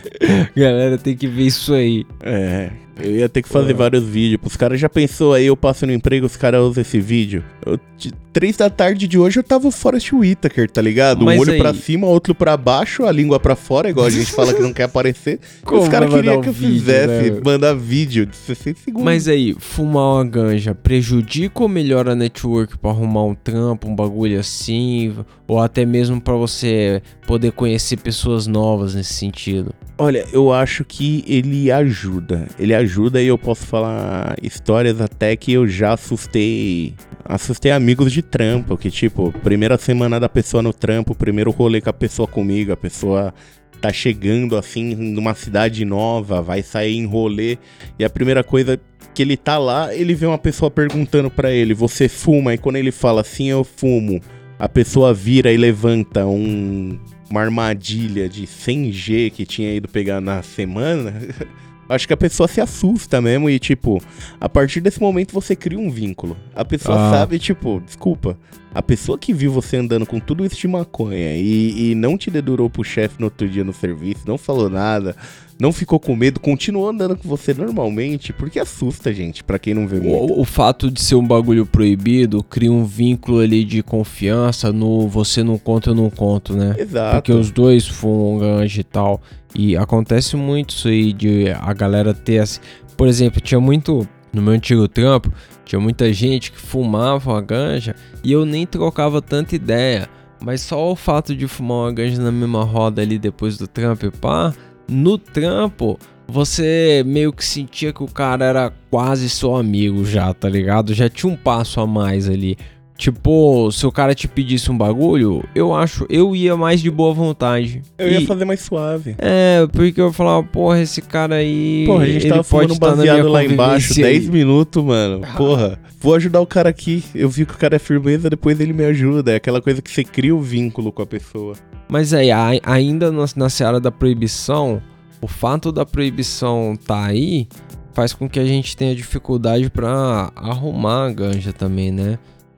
[0.55, 2.03] a galera tem que ver isso aí.
[2.23, 2.71] É,
[3.03, 3.73] eu ia ter que fazer É.
[3.73, 4.41] vários vídeos.
[4.43, 7.43] Os caras já pensou aí, eu passo no emprego, os caras usam esse vídeo.
[7.65, 11.25] Eu, de- três da tarde de hoje eu tava o Forrest Whitaker, tá ligado?
[11.25, 14.09] Mas um olho aí- pra cima, outro pra baixo, a língua pra fora, igual a
[14.09, 15.39] gente fala que não quer aparecer.
[15.65, 17.41] Como os caras queriam que eu vídeo, fizesse, né?
[17.43, 19.03] mandar vídeo de 60 segundos.
[19.05, 23.95] Mas aí, fumar uma ganja prejudica ou melhora a network pra arrumar um trampo, um
[23.95, 25.15] bagulho assim?
[25.47, 29.73] Ou até mesmo pra você poder conhecer pessoas novas nesse sentido?
[29.97, 32.47] Olha, eu acho que ele ajuda.
[32.59, 36.93] Ele ajuda e eu posso falar histórias até que eu já assustei.
[37.25, 41.89] Assustei amigos de trampo, que tipo, primeira semana da pessoa no trampo, primeiro rolê com
[41.89, 43.33] a pessoa comigo, a pessoa
[43.81, 47.57] tá chegando assim numa cidade nova, vai sair em rolê,
[47.97, 48.79] e a primeira coisa
[49.13, 52.75] que ele tá lá, ele vê uma pessoa perguntando pra ele: "Você fuma?" E quando
[52.77, 54.21] ele fala assim, eu fumo,
[54.59, 56.97] a pessoa vira e levanta um
[57.29, 61.13] uma armadilha de 100G que tinha ido pegar na semana,
[61.89, 64.01] acho que a pessoa se assusta mesmo e, tipo,
[64.39, 66.37] a partir desse momento você cria um vínculo.
[66.55, 67.11] A pessoa Ah.
[67.11, 68.37] sabe, tipo, desculpa,
[68.73, 72.31] a pessoa que viu você andando com tudo isso de maconha e, e não te
[72.31, 75.13] dedurou pro chefe no outro dia no serviço, não falou nada,
[75.59, 79.87] não ficou com medo, continuou andando com você normalmente, porque assusta, gente, pra quem não
[79.87, 80.33] vê muito.
[80.33, 85.07] O, o fato de ser um bagulho proibido cria um vínculo ali de confiança no
[85.07, 86.75] você não conta, eu não conto, né?
[86.77, 87.15] Exato.
[87.15, 89.21] Porque os dois fumam ganja e tal.
[89.55, 92.59] E acontece muito isso aí de a galera ter assim.
[92.95, 94.07] Por exemplo, tinha muito.
[94.33, 95.31] No meu antigo trampo,
[95.65, 100.07] tinha muita gente que fumava uma ganja e eu nem trocava tanta ideia.
[100.39, 104.05] Mas só o fato de fumar uma ganja na mesma roda ali depois do trampo
[104.05, 104.53] e pá,
[104.87, 110.49] no trampo, você meio que sentia que o cara era quase seu amigo já, tá
[110.49, 110.93] ligado?
[110.93, 112.57] Já tinha um passo a mais ali.
[112.97, 117.13] Tipo, se o cara te pedisse um bagulho, eu acho, eu ia mais de boa
[117.13, 117.83] vontade.
[117.95, 119.15] Eu ia E- fazer mais suave.
[119.19, 121.83] É, porque eu falava, porra, esse cara aí.
[121.85, 124.31] Porra, a gente ele tava pode minha baseado lá embaixo, convivência 10 aí.
[124.31, 125.21] minutos, mano.
[125.37, 127.03] Porra, vou ajudar o cara aqui.
[127.13, 129.31] Eu vi que o cara é firmeza, depois ele me ajuda.
[129.31, 131.53] É aquela coisa que você cria o vínculo com a pessoa.
[131.87, 132.29] Mas aí,
[132.63, 134.81] ainda na, na seara da proibição,
[135.21, 137.47] o fato da proibição tá aí
[137.93, 142.17] faz com que a gente tenha dificuldade pra arrumar a ganja também, né?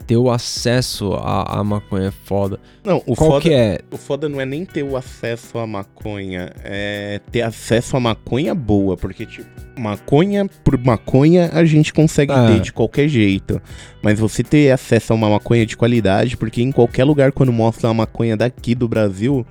[0.09, 2.59] Ter o acesso à, à maconha é foda.
[2.83, 3.77] Não, o Qual foda, que é?
[3.91, 8.55] o foda não é nem ter o acesso à maconha, é ter acesso à maconha
[8.55, 9.45] boa, porque, tipo,
[9.79, 12.47] maconha por maconha a gente consegue Ah.
[12.47, 13.61] ter de qualquer jeito.
[14.01, 17.87] Mas você ter acesso a uma maconha de qualidade, porque em qualquer lugar, quando mostra
[17.89, 19.45] uma maconha daqui do Brasil,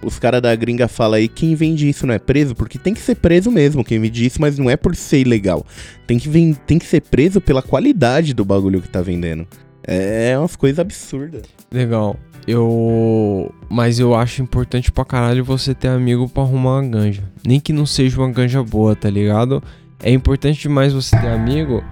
[0.00, 2.54] os caras da gringa falam aí, quem vende isso não é preso?
[2.54, 5.66] Porque tem que ser preso mesmo quem vende isso, mas não é por ser ilegal.
[6.06, 9.44] Tem que, ven- tem que ser preso pela qualidade do bagulho que tá vendendo.
[9.86, 11.42] É umas coisas absurdas.
[11.72, 12.16] Legal.
[12.46, 13.52] Eu.
[13.68, 17.24] Mas eu acho importante pra caralho você ter amigo pra arrumar uma ganja.
[17.46, 19.62] Nem que não seja uma ganja boa, tá ligado?
[20.02, 21.82] É importante demais você ter amigo,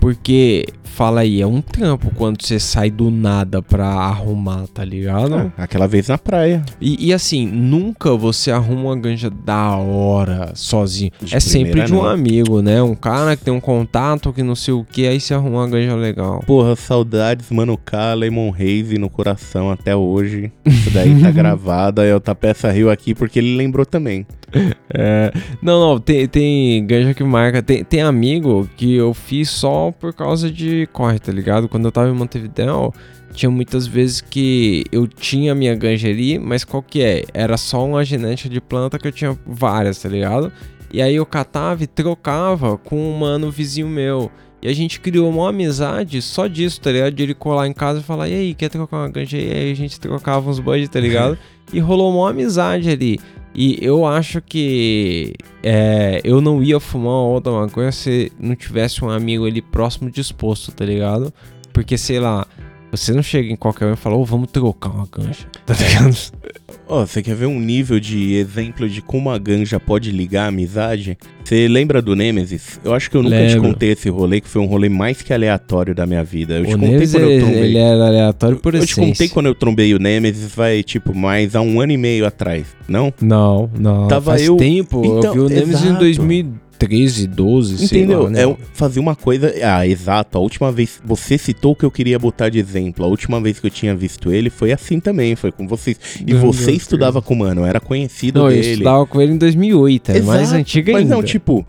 [0.00, 5.52] porque, fala aí, é um trampo quando você sai do nada pra arrumar, tá ligado?
[5.56, 6.62] Ah, aquela vez na praia.
[6.80, 11.10] E, e assim, nunca você arruma uma ganja da hora sozinho.
[11.22, 12.06] De é sempre de um não.
[12.06, 12.82] amigo, né?
[12.82, 15.68] Um cara que tem um contato que não sei o que, aí você arruma uma
[15.68, 16.42] ganja legal.
[16.46, 20.52] Porra, saudades, Mano K, Lemon Haze no coração até hoje.
[20.64, 24.26] Isso daí tá gravado, aí o Tapeça riu aqui porque ele lembrou também.
[24.92, 25.32] É,
[25.62, 27.62] não, não, tem, tem ganja que marca.
[27.62, 31.68] Tem, tem amigo que eu fiz só por causa de corre, tá ligado?
[31.68, 32.92] Quando eu tava em Montevideo,
[33.32, 37.24] tinha muitas vezes que eu tinha minha ganja ali, mas qual que é?
[37.32, 40.52] Era só uma genética de planta que eu tinha várias, tá ligado?
[40.92, 44.30] E aí eu catava e trocava com um mano vizinho meu.
[44.62, 47.14] E a gente criou uma amizade só disso, tá ligado?
[47.14, 49.38] De ele colar em casa e falar, e aí, quer trocar uma ganja?
[49.38, 51.38] E aí a gente trocava uns buds, tá ligado?
[51.72, 53.18] e rolou uma amizade ali.
[53.54, 59.04] E eu acho que é, eu não ia fumar uma outra maconha se não tivesse
[59.04, 61.32] um amigo ali próximo disposto, tá ligado?
[61.72, 62.46] Porque, sei lá,
[62.90, 66.16] você não chega em qualquer um e fala, ô, vamos trocar uma ganja, tá ligado?
[66.92, 70.48] Ó, você quer ver um nível de exemplo de como a ganja pode ligar a
[70.48, 71.16] amizade?
[71.44, 72.80] Você lembra do Nemesis?
[72.84, 73.68] Eu acho que eu nunca te Lembro.
[73.70, 76.54] contei esse rolê, que foi um rolê mais que aleatório da minha vida.
[76.54, 77.62] Eu te o contei Neves, quando eu trombei.
[77.62, 79.06] ele era aleatório por eu te essência.
[79.06, 82.66] contei quando eu trombei o Nemesis, vai, tipo, mais há um ano e meio atrás,
[82.88, 83.14] não?
[83.22, 85.00] Não, não, Tava faz eu- tempo.
[85.04, 86.04] Então, eu vi o Nemesis em exato.
[86.80, 88.22] 13, 12, Entendeu?
[88.24, 88.42] lá, né?
[88.42, 89.52] É fazer uma coisa.
[89.62, 90.38] Ah, exato.
[90.38, 90.98] A última vez.
[91.04, 93.04] Você citou o que eu queria botar de exemplo.
[93.04, 95.36] A última vez que eu tinha visto ele foi assim também.
[95.36, 95.98] Foi com vocês.
[96.26, 96.78] E Meu você Deus.
[96.82, 98.70] estudava com o mano, era conhecido Não, eu dele.
[98.72, 101.14] estudava com ele em 2008, é mais Exato, antiga Mas ainda.
[101.14, 101.66] não, tipo,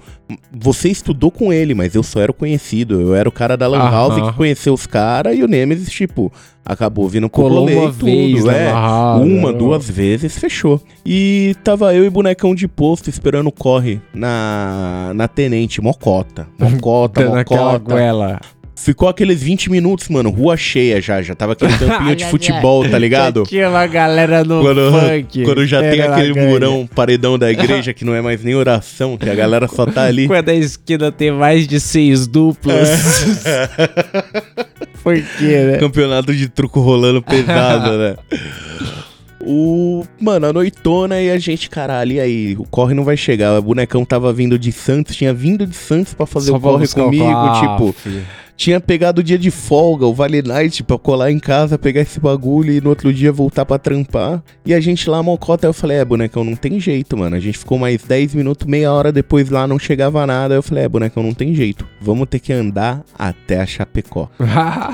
[0.51, 2.99] você estudou com ele, mas eu só era o conhecido.
[3.01, 6.31] Eu era o cara da Lan House que conheceu os caras e o Nemesis, tipo,
[6.65, 8.05] acabou vindo pro Colou rolê uma e tudo.
[8.05, 8.71] vez é.
[8.71, 9.57] House, Uma, né?
[9.57, 10.81] duas vezes, fechou.
[11.05, 16.47] E tava eu e bonecão de posto esperando o corre na, na Tenente, mocota.
[16.59, 17.79] Mocota, mocota.
[17.79, 18.39] goela.
[18.83, 21.21] Ficou aqueles 20 minutos, mano, rua cheia já.
[21.21, 23.43] Já tava aquele campinho de futebol, tá ligado?
[23.69, 25.43] Uma galera no Quando, funk.
[25.43, 26.49] quando já tem aquele ganha.
[26.49, 30.05] murão, paredão da igreja, que não é mais nem oração, que a galera só tá
[30.05, 30.25] ali.
[30.27, 32.73] Quando a esquina tem mais de seis duplos.
[35.03, 35.77] Por quê, né?
[35.77, 38.15] Campeonato de truco rolando pesado, né?
[39.43, 40.03] O.
[40.19, 42.55] Mano, a noitona e a gente, caralho, e aí?
[42.59, 43.57] O corre não vai chegar.
[43.57, 46.87] O bonecão tava vindo de Santos, tinha vindo de Santos pra fazer Só o corre
[46.87, 47.99] comigo, carro, tipo.
[47.99, 48.21] filho.
[48.61, 52.19] Tinha pegado o dia de folga, o Vale Night, pra colar em casa, pegar esse
[52.19, 54.43] bagulho e no outro dia voltar pra trampar.
[54.63, 57.35] E a gente lá, mocota, eu falei, é, bonecão, não tem jeito, mano.
[57.35, 60.53] A gente ficou mais 10 minutos, meia hora depois lá, não chegava nada.
[60.53, 61.87] Eu falei, é, bonecão, não tem jeito.
[61.99, 64.29] Vamos ter que andar até a Chapecó.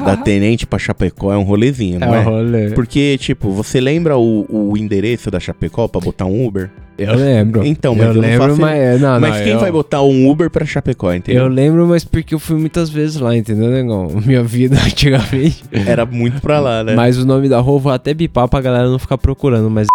[0.06, 2.22] Da Tenente pra Chapecó é um rolezinho, não É é?
[2.22, 2.70] o rolê.
[2.70, 6.72] Porque, tipo, você lembra o, o endereço da Chapecó pra botar um Uber?
[6.98, 7.66] Eu lembro.
[7.66, 9.02] Então, mas eu, eu não lembro, faço- mas...
[9.02, 11.44] Não, Mas não, quem eu- vai botar um Uber pra Chapecó, entendeu?
[11.44, 14.08] Eu lembro, mas porque eu fui muitas vezes lá, entendeu, negão?
[14.26, 15.64] Minha vida antigamente.
[15.72, 16.96] Era muito pra lá, né?
[16.96, 19.88] Mas o nome da rua eu vou até bipar pra galera não ficar procurando, mas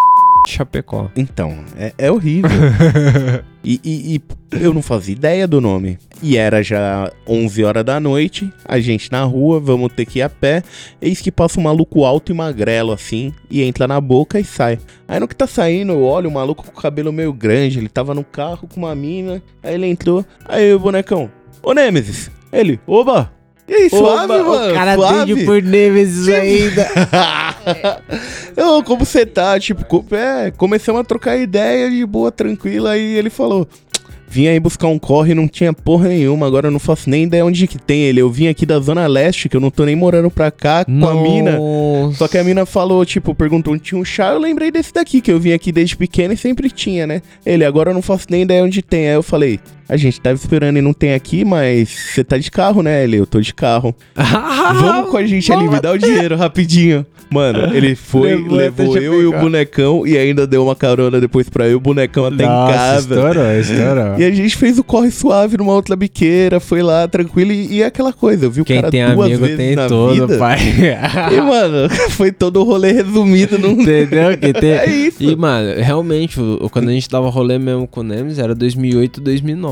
[0.49, 1.11] Chapecó.
[1.17, 2.51] Então, é, é horrível.
[3.65, 4.23] e, e- e
[4.63, 5.99] eu não fazia ideia do nome.
[6.23, 10.23] E era já 11 horas da noite, a gente na rua, vamos ter que ir
[10.23, 10.63] a pé.
[11.01, 14.79] Eis que passa um maluco alto e magrelo assim, e entra na boca e sai.
[15.09, 17.89] Aí no que tá saindo, eu olho o maluco com o cabelo meio grande, ele
[17.89, 19.43] tava no carro com uma mina.
[19.63, 21.31] Aí ele entrou, aí o bonecão,
[21.63, 23.33] ô Nemesis, ele, oba!
[23.69, 24.71] E aí, suave, Oba, mano?
[24.71, 25.19] O cara suave?
[25.33, 26.87] atende por Nemesis ainda.
[28.57, 29.59] Eu, como você tá?
[29.59, 33.67] Tipo, é, começamos a trocar ideia de boa, tranquila, aí ele falou.
[34.33, 37.45] Vim aí buscar um corre, não tinha porra nenhuma, agora eu não faço nem ideia
[37.45, 38.19] onde que tem ele.
[38.19, 41.07] Eu vim aqui da Zona Leste, que eu não tô nem morando pra cá, com
[41.07, 41.59] a mina.
[41.59, 42.17] Nossa.
[42.17, 45.21] Só que a mina falou, tipo, perguntou onde tinha um chá, eu lembrei desse daqui,
[45.21, 47.21] que eu vim aqui desde pequeno e sempre tinha, né?
[47.45, 49.07] Ele, agora eu não faço nem ideia onde tem.
[49.07, 52.51] Aí eu falei, a gente tava esperando e não tem aqui, mas você tá de
[52.51, 53.05] carro, né?
[53.05, 53.95] Ele, eu tô de carro.
[54.81, 57.07] Vamos com a gente ali, me dá o dinheiro rapidinho.
[57.31, 61.19] Mano, ele foi, levou deixa eu eu e o bonecão e ainda deu uma carona
[61.19, 63.15] depois pra eu e o bonecão até Nossa, em casa.
[63.15, 64.19] estourou, estourou.
[64.19, 67.83] E a gente fez o corre suave numa outra biqueira, foi lá tranquilo e, e
[67.83, 70.13] é aquela coisa, eu vi o Quem cara tem duas amigo vezes tem na todo,
[70.13, 70.39] vida.
[70.39, 70.59] pai.
[71.33, 73.81] E, mano, foi todo o rolê resumido num...
[73.81, 74.37] Entendeu?
[74.37, 74.71] Que tem...
[74.73, 75.23] É isso.
[75.23, 76.39] E, mano, realmente,
[76.71, 79.72] quando a gente dava rolê mesmo com o Nemes, era 2008, 2009.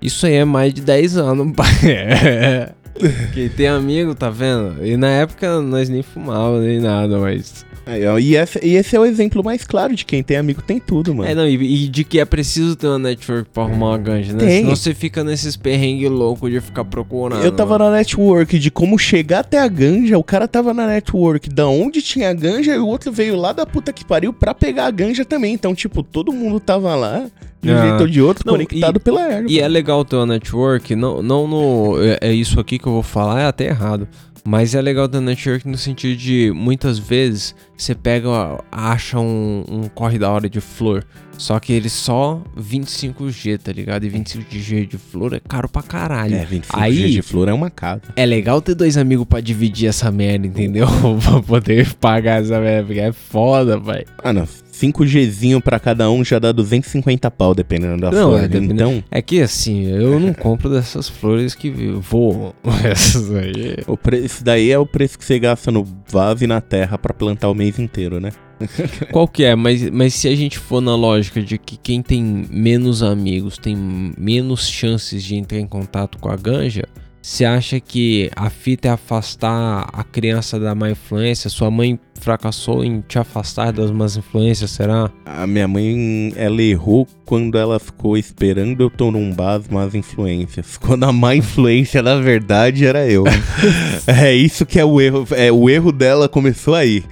[0.00, 1.68] Isso aí é mais de 10 anos, pai.
[3.34, 4.84] Quem tem amigo, tá vendo?
[4.86, 7.66] E na época nós nem fumávamos nem nada, mas.
[8.10, 10.78] Ó, e, essa- e esse é o exemplo mais claro de quem tem amigo tem
[10.78, 11.28] tudo, mano.
[11.28, 14.32] É, não, e, e de que é preciso ter uma network pra arrumar uma ganja,
[14.32, 14.38] né?
[14.38, 14.62] Tem.
[14.62, 17.44] Senão você fica nesses perrengues loucos de ficar procurando.
[17.44, 17.90] Eu tava mano.
[17.90, 22.00] na network de como chegar até a ganja, o cara tava na network da onde
[22.00, 24.90] tinha a ganja e o outro veio lá da puta que pariu pra pegar a
[24.90, 25.52] ganja também.
[25.52, 27.26] Então, tipo, todo mundo tava lá,
[27.64, 27.88] de um Ah.
[27.88, 29.46] jeito ou de outro, Não, conectado e- pela erva.
[29.50, 31.96] E é legal ter uma network, não, não no.
[32.02, 34.06] É, é isso aqui que eu vou falar, é até errado.
[34.46, 38.28] Mas é legal ter network no sentido de muitas vezes você pega,
[38.70, 41.04] acha um, um corre da hora de flor.
[41.36, 44.04] Só que ele só 25G, tá ligado?
[44.04, 46.36] E 25G de flor é caro pra caralho.
[46.36, 48.02] É, 25 Aí- de flor é uma casa.
[48.14, 50.86] É legal ter dois amigos pra dividir essa merda, entendeu?
[51.24, 54.04] pra poder pagar essa merda, porque é foda, pai.
[54.22, 54.46] Ah, não.
[54.72, 58.38] 5Gzinho pra cada um já dá 250 pau, dependendo da Não, flor.
[58.44, 61.70] é, dependendo- Então, É que assim, eu não compro dessas flores que
[62.00, 62.52] voam.
[62.84, 63.76] Essas aí.
[63.86, 64.18] o pre...
[64.24, 67.48] esse daí é o preço que você gasta no vaso e na terra pra plantar
[67.48, 68.30] o mês inteiro, né?
[69.10, 69.54] Qual que é?
[69.54, 73.76] Mas, mas se a gente for na lógica de que quem tem menos amigos tem
[74.16, 76.84] menos chances de entrar em contato com a ganja,
[77.20, 81.48] você acha que a fita é afastar a criança da má influência?
[81.48, 85.10] Sua mãe fracassou em te afastar das más influências, será?
[85.24, 90.76] A minha mãe, ela errou quando ela ficou esperando eu tomar as más influências.
[90.84, 93.24] Quando a má influência, na verdade, era eu.
[94.06, 95.26] é isso que é o erro.
[95.32, 97.02] É, o erro dela começou aí.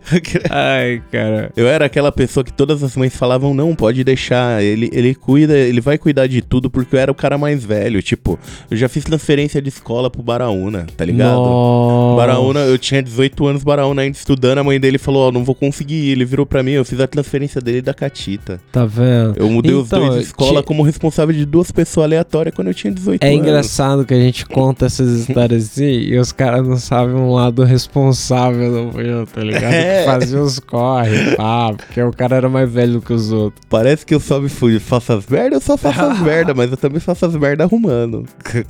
[0.48, 1.52] Ai, cara.
[1.54, 5.56] Eu era aquela pessoa que todas as mães falavam, não, pode deixar, ele, ele cuida,
[5.56, 8.02] ele vai cuidar de tudo, porque eu era o cara mais velho.
[8.02, 8.38] Tipo,
[8.70, 11.36] eu já fiz transferência de escola pro Baraúna, tá ligado?
[11.36, 12.16] Nossa.
[12.16, 15.44] Baraúna, eu tinha 18 anos, Baraúna ainda estudando mudando, a mãe dele falou, ó, não
[15.44, 16.08] vou conseguir.
[16.10, 18.60] Ele virou pra mim, eu fiz a transferência dele da Catita.
[18.72, 19.34] Tá vendo?
[19.36, 22.68] Eu mudei os Então, dois de escola ti- como responsável de duas pessoas aleatórias quando
[22.68, 23.38] eu tinha 18 É anos.
[23.40, 27.62] engraçado que a gente conta essas histórias assim e os caras não sabem um lado
[27.64, 29.72] responsável do Will, tá ligado?
[29.78, 30.00] É.
[30.00, 33.62] Que fazia os corre, pá, porque o cara era mais velho que os outros.
[33.68, 36.70] Parece que eu só me fui, faço as merdas, eu só faço as merdas, mas
[36.70, 38.24] eu também faço as merdas arrumando.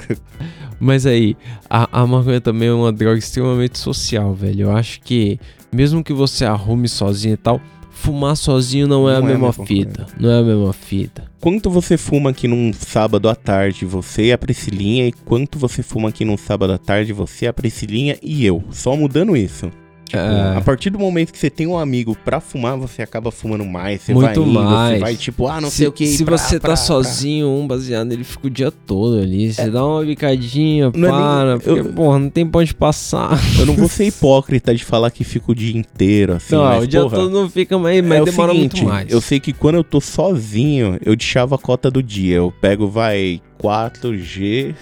[0.81, 1.37] Mas aí,
[1.69, 4.63] a, a maconha também é uma droga extremamente social, velho.
[4.67, 5.39] Eu acho que,
[5.73, 7.61] mesmo que você arrume sozinho e tal,
[7.91, 10.07] fumar sozinho não é a Não é a mesma mesma fita.
[10.19, 11.25] Não é a mesma fita.
[11.41, 15.83] Quanto você fuma aqui num sábado à tarde, você e a Priscilinha, e quanto você
[15.83, 18.65] fuma aqui num sábado à tarde, você, a Priscilinha e eu.
[18.71, 19.71] Só mudando isso.
[20.09, 20.57] Tipo, É.
[20.57, 24.01] A partir do momento que você tem um amigo pra fumar, você acaba fumando mais,
[24.03, 24.95] você Muito vai indo, mais.
[24.95, 26.07] você vai tipo, ah, não se, sei o que.
[26.07, 29.53] Se pra- você pra- tá pra- sozinho, um baseado, ele fica o dia todo ali.
[29.53, 32.75] Você dá uma bicadinha, Não é para, nem- porque, eu- porra, não tem pra onde
[32.75, 33.39] passar.
[33.59, 36.85] Eu não vou ser hipócrita de falar que fico o dia inteiro, assim, não, mas,
[36.85, 39.13] o dia porra, todo não fica, mas, mas é o demora seguinte, muito mais.
[39.13, 42.37] Eu sei que quando eu tô sozinho, eu deixava a cota do dia.
[42.37, 44.75] Eu pego, vai, 4G,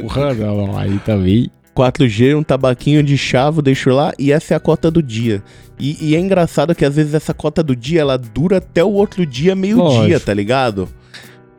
[0.00, 1.50] Porra, não, aí também.
[1.76, 5.42] 4G, um tabaquinho de chavo, deixo lá e essa é a cota do dia.
[5.78, 8.90] E, e é engraçado que às vezes essa cota do dia ela dura até o
[8.92, 10.88] outro dia, meio-dia, tá ligado?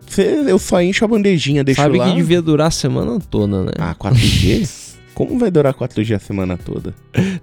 [0.08, 2.08] Cê- eu só encho a bandejinha, deixo Sabe lá.
[2.10, 3.72] que devia durar a semana toda, né?
[3.80, 4.94] Ah, 4G?
[5.16, 6.94] Como vai durar 4G a semana toda?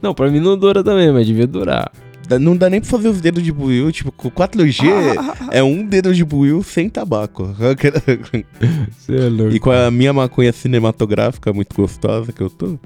[0.03, 1.91] Não, pra mim não dura também, mas devia durar.
[2.39, 4.85] Não dá nem pra fazer os dedos de buiu, tipo, com 4G
[5.51, 7.55] é um dedo de buiu sem tabaco.
[8.97, 9.55] Você é louco.
[9.55, 12.79] e com a minha maconha cinematográfica muito gostosa que eu tô.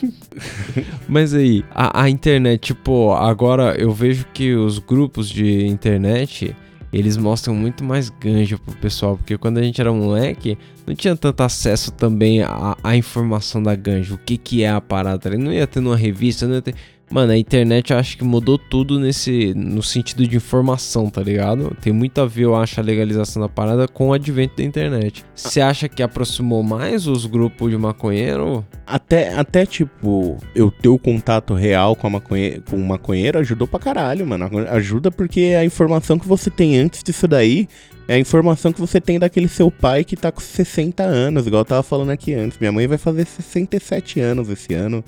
[1.08, 6.54] Mas aí, a, a internet, tipo, agora eu vejo que os grupos de internet,
[6.92, 10.56] eles mostram muito mais ganja pro pessoal, porque quando a gente era moleque,
[10.86, 14.80] não tinha tanto acesso também à, à informação da ganja, o que que é a
[14.80, 15.36] parada, né?
[15.36, 16.74] não ia ter numa revista, não ia ter...
[17.10, 21.76] Mano, a internet eu acho que mudou tudo nesse no sentido de informação, tá ligado?
[21.80, 25.24] Tem muito a ver, eu acho, a legalização da parada com o advento da internet.
[25.34, 28.64] Você acha que aproximou mais os grupos de maconheiro?
[28.86, 33.68] Até, até tipo, eu ter o contato real com, a maconhe com o maconheiro ajudou
[33.68, 34.48] pra caralho, mano.
[34.70, 37.68] Ajuda porque a informação que você tem antes disso daí
[38.08, 41.60] é a informação que você tem daquele seu pai que tá com 60 anos, igual
[41.60, 42.58] eu tava falando aqui antes.
[42.58, 45.02] Minha mãe vai fazer 67 anos esse ano.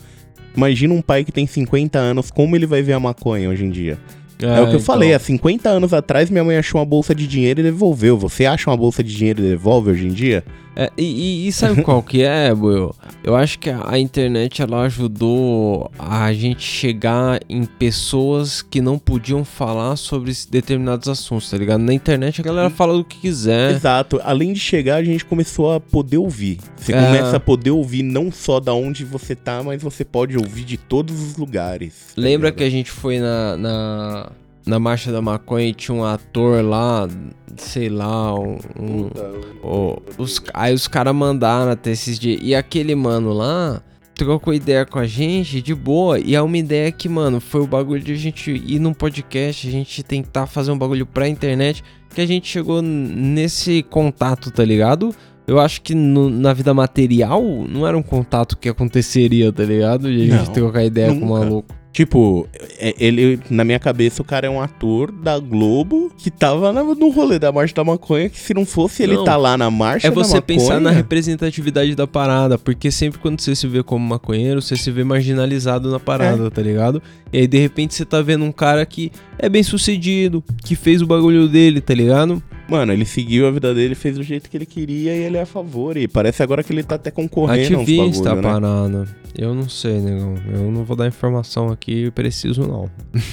[0.57, 3.71] Imagina um pai que tem 50 anos, como ele vai ver a maconha hoje em
[3.71, 3.99] dia?
[4.39, 7.27] É, o que eu falei, há 50 anos atrás minha mãe achou uma bolsa de
[7.27, 8.19] dinheiro e devolveu.
[8.19, 10.45] Você acha uma bolsa de dinheiro e devolve hoje em dia?
[10.77, 12.95] É, e, e- sabe qual que é, Will?
[13.25, 19.43] Eu acho que a, internet ela ajudou a gente chegar em pessoas que não podiam
[19.45, 21.81] falar sobre determinados assuntos, tá ligado?
[21.81, 23.71] Na internet a galera fala do que quiser.
[23.73, 24.21] Exato.
[24.23, 26.59] Além de chegar, a gente começou a poder ouvir.
[26.77, 27.03] Você É.
[27.07, 30.77] começa a poder ouvir não só da onde você tá, mas você pode ouvir de
[30.77, 32.13] todos os lugares.
[32.15, 34.31] tá Lembra que a gente foi na, na,
[34.67, 37.09] na Marcha da Maconha e tinha um ator lá,
[37.57, 38.59] sei lá, um.
[38.79, 39.11] um-
[39.63, 42.41] o- os, aí os caras mandaram até esses dias.
[42.43, 43.81] E aquele mano lá
[44.15, 46.19] trocou ideia com a gente de boa.
[46.19, 49.69] E é uma ideia que, mano, foi o bagulho de a gente ir num podcast,
[49.69, 51.83] a gente tentar fazer um bagulho pra internet.
[52.15, 55.15] Que a gente chegou nesse contato, tá ligado?
[55.47, 60.11] Eu acho que no- na vida material não era um contato que aconteceria, tá ligado?
[60.11, 61.33] E a gente Não, trocar ideia com o nunca.
[61.39, 61.75] maluco.
[61.97, 62.47] Tipo,
[62.79, 67.09] é- ele, na minha cabeça, o cara é um ator da Globo que tava no
[67.09, 69.25] rolê da Marcha da Maconha, que se não fosse ele Não.
[69.25, 70.43] tá lá na Marcha É da você Maconha...
[70.43, 74.91] pensar na representatividade da parada, porque sempre quando você se vê como maconheiro, você se
[74.91, 77.01] vê marginalizado na parada, tá ligado?
[77.33, 81.01] E aí de repente você tá vendo um cara que é bem sucedido, que fez
[81.01, 82.43] o bagulho dele, tá ligado?
[82.69, 85.43] Mano, ele seguiu a vida dele, fez do jeito que ele queria e ele é
[85.43, 85.97] a favor.
[85.97, 88.53] E parece agora que ele tá até concorrendo Ativista uns bagulho, né?
[88.53, 89.09] parada.
[89.39, 90.35] Eu não sei, negão.
[90.53, 92.91] Eu não vou dar informação aqui preciso, não.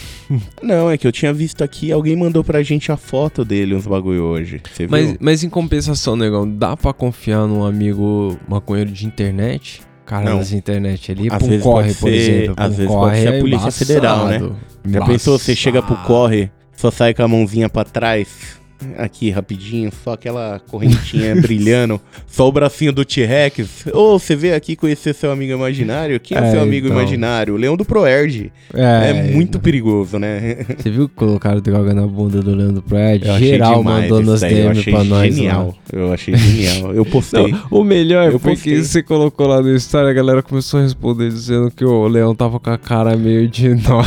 [0.61, 3.85] Não, é que eu tinha visto aqui, alguém mandou pra gente a foto dele, uns
[3.85, 4.61] bagulho hoje.
[4.71, 5.17] Você Mas, viu?
[5.19, 9.81] mas em compensação, negão, dá pra confiar num amigo maconheiro de internet?
[10.05, 10.37] Cara Não.
[10.39, 12.53] das internet ali, Às vezes corre, pode por exemplo.
[12.57, 14.35] às vezes pode corre ser a é Polícia Federal, né?
[14.37, 14.57] embaçado.
[14.87, 16.07] Já pensou, você chega pro Embaçado.
[16.07, 18.59] corre, só sai com a mãozinha pra trás,
[18.97, 23.85] aqui rapidinho, só aquela correntinha brilhando, só o bracinho do T-Rex.
[23.93, 26.19] Ô, você veio aqui conhecer seu amigo imaginário?
[26.19, 26.99] Quem é, É, seu amigo então.
[26.99, 27.53] imaginário?
[27.53, 28.51] O Leão do Proerd.
[28.73, 30.65] É, muito perigoso, né?
[30.77, 33.27] Você viu que colocaram droga na bunda do Leandro Proerd?
[33.27, 35.35] Eu Geral mandou nas eu DM pra nós.
[35.35, 35.67] genial.
[35.67, 35.99] Lá.
[35.99, 36.93] Eu achei genial.
[36.93, 37.51] Eu postei.
[37.53, 38.83] Não, o melhor Eu foi que postei.
[38.83, 42.59] você colocou lá no Story, a galera começou a responder dizendo que o Leão tava
[42.59, 44.01] com a cara meio de nó.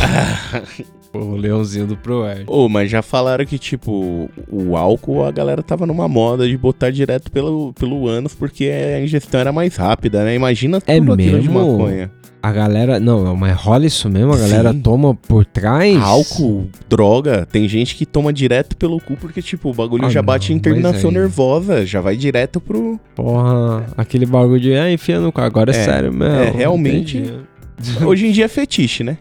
[1.17, 2.45] O leãozinho do Proerd.
[2.47, 6.91] Ô, mas já falaram que, tipo, o álcool a galera tava numa moda de botar
[6.91, 10.35] direto pelo, pelo ânus porque a ingestão era mais rápida, né?
[10.35, 11.53] Imagina tudo É aquilo de mesmo?
[11.79, 12.11] maconha.
[12.43, 13.01] A galera.
[13.01, 14.33] Não, mas rola isso mesmo?
[14.33, 14.79] A galera Sim.
[14.81, 15.97] toma por trás?
[16.01, 20.21] Álcool, droga, tem gente que toma direto pelo cu porque, tipo, o bagulho Ah, já
[20.21, 23.01] não, bate em terminação nervosa, já vai direto pro.
[23.17, 24.75] Porra, aquele bagulho de.
[24.75, 25.41] Ah, enfia no cu.
[25.41, 26.35] Agora é, É, sério mesmo.
[26.35, 27.35] é, realmente- entendi.
[28.05, 29.19] Hoje em dia é fetiche, né?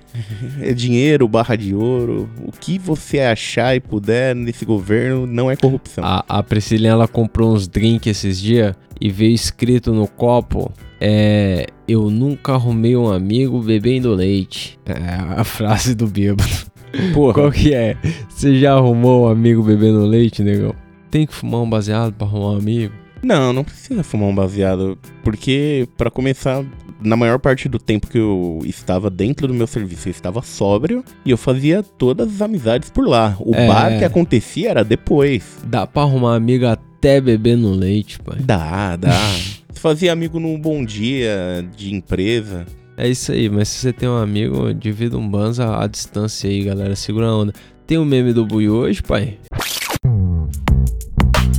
[0.61, 2.29] É dinheiro, barra de ouro.
[2.45, 6.03] O que você achar e puder nesse governo não é corrupção.
[6.03, 11.67] A, a Priscilinha, ela comprou uns drinks esses dias e veio escrito no copo: É.
[11.87, 14.79] Eu nunca arrumei um amigo bebendo leite.
[14.87, 16.49] É a frase do bêbado.
[17.13, 17.33] Porra.
[17.33, 17.95] Qual que é?
[18.27, 20.73] Você já arrumou um amigo bebendo leite, negão?
[21.11, 22.93] Tem que fumar um baseado pra arrumar um amigo?
[23.25, 24.97] Não, não precisa fumar um baseado.
[25.23, 26.63] Porque, pra começar,
[27.01, 31.03] na maior parte do tempo que eu estava dentro do meu serviço, eu estava sóbrio
[31.25, 33.35] e eu fazia todas as amizades por lá.
[33.39, 33.67] O É.
[33.67, 35.57] bar que acontecia era depois.
[35.65, 38.37] Dá pra arrumar amigo até bebendo leite, pai.
[38.41, 39.09] Dá, dá.
[39.73, 42.65] Fazia amigo num bom dia de empresa.
[42.97, 46.63] É isso aí, mas se você tem um amigo, divida um banza à distância aí,
[46.63, 46.95] galera.
[46.95, 47.53] Segura a onda.
[47.87, 49.37] Tem o meme do Bui hoje, pai?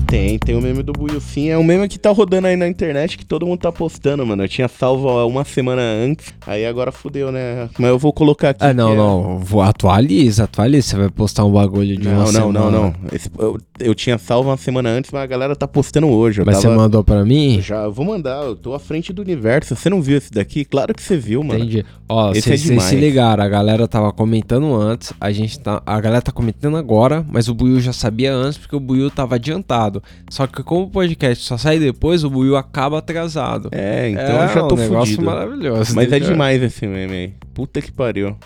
[0.06, 1.48] Tem, tem o meme do Buiu sim.
[1.48, 4.44] É um meme que tá rodando aí na internet que todo mundo tá postando, mano.
[4.44, 7.68] Eu tinha salvo uma semana antes, aí agora fudeu, né?
[7.78, 8.64] Mas eu vou colocar aqui.
[8.64, 9.38] Ah, não, é- não.
[9.38, 10.86] Vou, atualiza, atualiza.
[10.88, 12.60] Você vai postar um bagulho de uma Não, não, semana.
[12.60, 12.94] não, não.
[13.12, 16.42] Esse- eu, eu tinha salvo uma semana antes, mas a galera tá postando hoje.
[16.44, 17.60] Mas tava, você mandou pra mim?
[17.60, 19.74] Já, eu vou mandar, eu tô à frente do universo.
[19.74, 20.64] Você não viu esse daqui?
[20.64, 21.60] Claro que você viu, mano.
[21.60, 21.84] Entendi.
[22.08, 25.82] Ó, vocês é se ligaram, a galera tava comentando antes, a gente tá.
[25.84, 29.34] A galera tá comentando agora, mas o Buiu já sabia antes, porque o Buiu tava
[29.34, 29.95] adiantado.
[30.30, 33.68] Só que como o podcast só sai depois, o Buiu acaba atrasado.
[33.72, 35.24] É, então é eu já tô um negócio fudido.
[35.24, 35.94] maravilhoso.
[35.94, 37.34] Mas é demais esse meme aí.
[37.54, 38.36] Puta que pariu.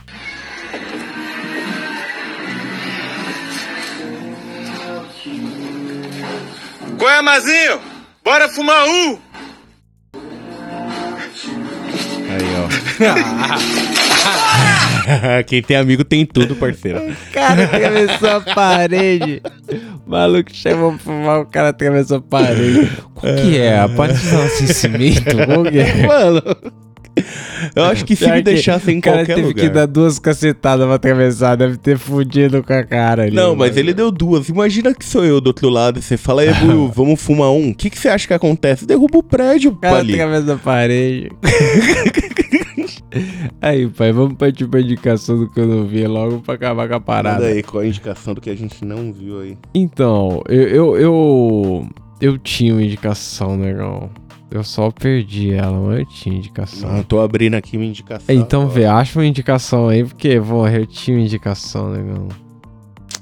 [6.99, 7.81] Qual é, Mazinho?
[8.23, 9.30] Bora fumar um!
[12.31, 12.69] Aí, ó.
[15.47, 16.99] Quem tem amigo tem tudo, parceiro.
[16.99, 19.43] O cara atravessou a parede.
[20.07, 22.91] O maluco chamou pra fumar, o cara atravessou a parede.
[23.15, 23.81] Qual que é?
[23.81, 25.37] A parte do nascimento?
[25.47, 26.07] Qual que é?
[26.07, 26.43] Mano,
[27.77, 29.63] eu acho que se Pior me que deixassem em O cara qualquer teve lugar.
[29.63, 33.35] que dar duas cacetadas pra atravessar, deve ter fudido com a cara ali.
[33.37, 34.49] Não, mas ele deu duas.
[34.49, 35.99] Imagina que sou eu do outro lado.
[35.99, 37.71] e Você fala, aí, Buiu, vamos fumar um.
[37.71, 38.87] O que, que você acha que acontece?
[38.87, 40.15] Derruba o prédio, O cara ali.
[40.15, 41.29] atravessa a parede.
[43.61, 46.95] Aí, pai, vamos partir pra indicação do que eu não vi logo pra acabar com
[46.95, 47.41] a parada.
[47.41, 49.59] Manda aí, qual a indicação do que a gente não viu aí?
[49.75, 51.89] Então, eu, eu, eu,
[52.21, 54.09] eu tinha uma indicação, negão.
[54.51, 56.91] Eu só perdi ela, mas eu tinha indicação.
[56.91, 58.35] Não, eu tô abrindo aqui uma indicação.
[58.35, 58.75] então, agora.
[58.75, 62.29] vê, acha uma indicação aí, porque, porra, eu tinha uma indicação, negão.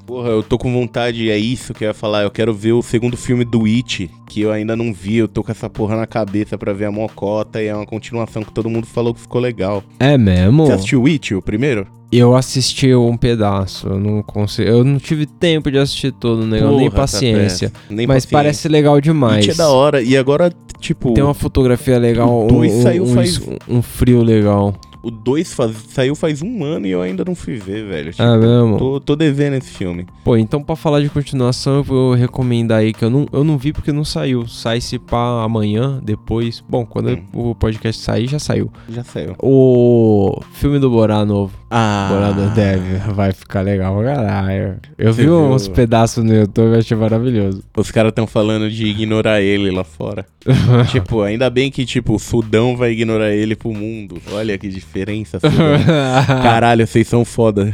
[0.09, 2.22] Porra, eu tô com vontade, é isso que eu ia falar.
[2.22, 5.16] Eu quero ver o segundo filme do It, que eu ainda não vi.
[5.18, 8.42] Eu tô com essa porra na cabeça pra ver a mocota e é uma continuação
[8.42, 9.84] que todo mundo falou que ficou legal.
[10.00, 10.64] É mesmo?
[10.64, 11.86] Você assistiu o It, o primeiro?
[12.11, 16.74] Eu assisti um pedaço, eu não consigo, eu não tive tempo de assistir todo, negão,
[16.78, 17.68] nem Porra, paciência.
[17.68, 17.94] Tapete.
[17.94, 18.38] Nem Mas paciência.
[18.38, 19.46] parece legal demais.
[19.46, 20.00] It é da hora.
[20.00, 20.50] E agora,
[20.80, 23.38] tipo, Tem uma fotografia legal, um, um- saiu faz-
[23.68, 24.74] um frio legal.
[25.03, 25.57] O 2
[25.88, 28.11] saiu faz um ano e eu ainda não fui ver, velho.
[28.11, 28.76] Tipo, É mesmo?
[28.78, 30.07] tô, tô devendo esse filme.
[30.24, 33.57] Pô, então pra falar de continuação, eu vou recomendar aí que eu não, eu não
[33.59, 34.46] vi porque não saiu.
[34.49, 36.62] Sai se pá amanhã, depois.
[36.68, 37.22] Bom, quando Hum.
[37.32, 38.70] o podcast sair, já saiu.
[38.88, 39.34] Já saiu.
[39.40, 41.53] O filme do Borá novo.
[41.70, 42.09] Ah.
[42.11, 42.80] Borá do Dev.
[43.14, 44.76] Vai ficar legal pra caralho.
[44.96, 45.40] Eu Você vi viu?
[45.40, 47.62] uns pedaços no YouTube e achei maravilhoso.
[47.76, 50.24] Os caras tão falando de ignorar ele lá fora.
[50.90, 54.16] tipo, ainda bem que, tipo, o Sudão vai ignorar ele pro mundo.
[54.32, 55.53] Olha que diferença, Sudão.
[56.43, 57.72] Caralho, vocês são foda.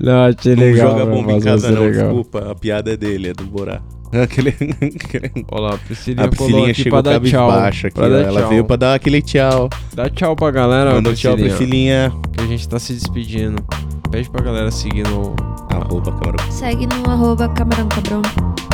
[0.00, 0.90] não, achei Não legal.
[0.90, 1.82] joga mas bomba em casa, não.
[1.82, 2.06] legal.
[2.06, 3.80] Desculpa, a piada é dele, é do Borá.
[4.10, 4.48] Aquele...
[4.50, 7.50] aquele- Olha lá, a Priscilinha, A Priscilinha chegou pra dar tchau.
[7.50, 8.48] aqui, pra dar Ela tchau.
[8.48, 9.68] veio pra dar aquele tchau.
[9.94, 12.10] Dá tchau pra galera, Mandou tchau, Priscilinha.
[12.10, 12.32] Priscilinha.
[12.32, 13.62] Que a gente tá se despedindo.
[14.10, 15.36] Pede pra galera seguir no.
[15.70, 16.42] Arroba câmera.
[16.50, 18.22] Segue no arroba camarão cabrão.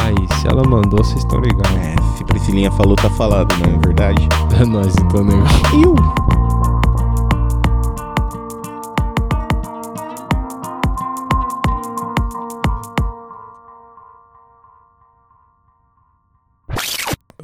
[0.01, 1.76] Aí, se ela mandou, vocês estão ligados.
[1.78, 4.28] É, se Priscilinha falou, tá falado, não é verdade?
[4.61, 5.42] É nóis, então, nego.
[5.82, 6.34] Iu.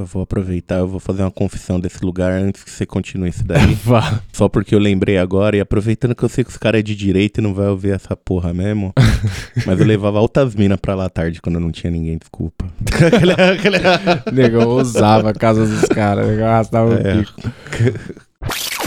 [0.01, 3.45] Eu vou aproveitar, eu vou fazer uma confissão desse lugar antes que você continue isso
[3.45, 3.75] daí.
[3.85, 4.21] Vá.
[4.33, 6.95] Só porque eu lembrei agora, e aproveitando que eu sei que os caras é de
[6.97, 8.93] direita e não vai ouvir essa porra mesmo.
[9.67, 12.65] mas eu levava altas minas pra lá tarde quando não tinha ninguém, desculpa.
[14.33, 17.17] Negão usava a casa dos caras, arrastava o É.
[17.19, 18.80] pico.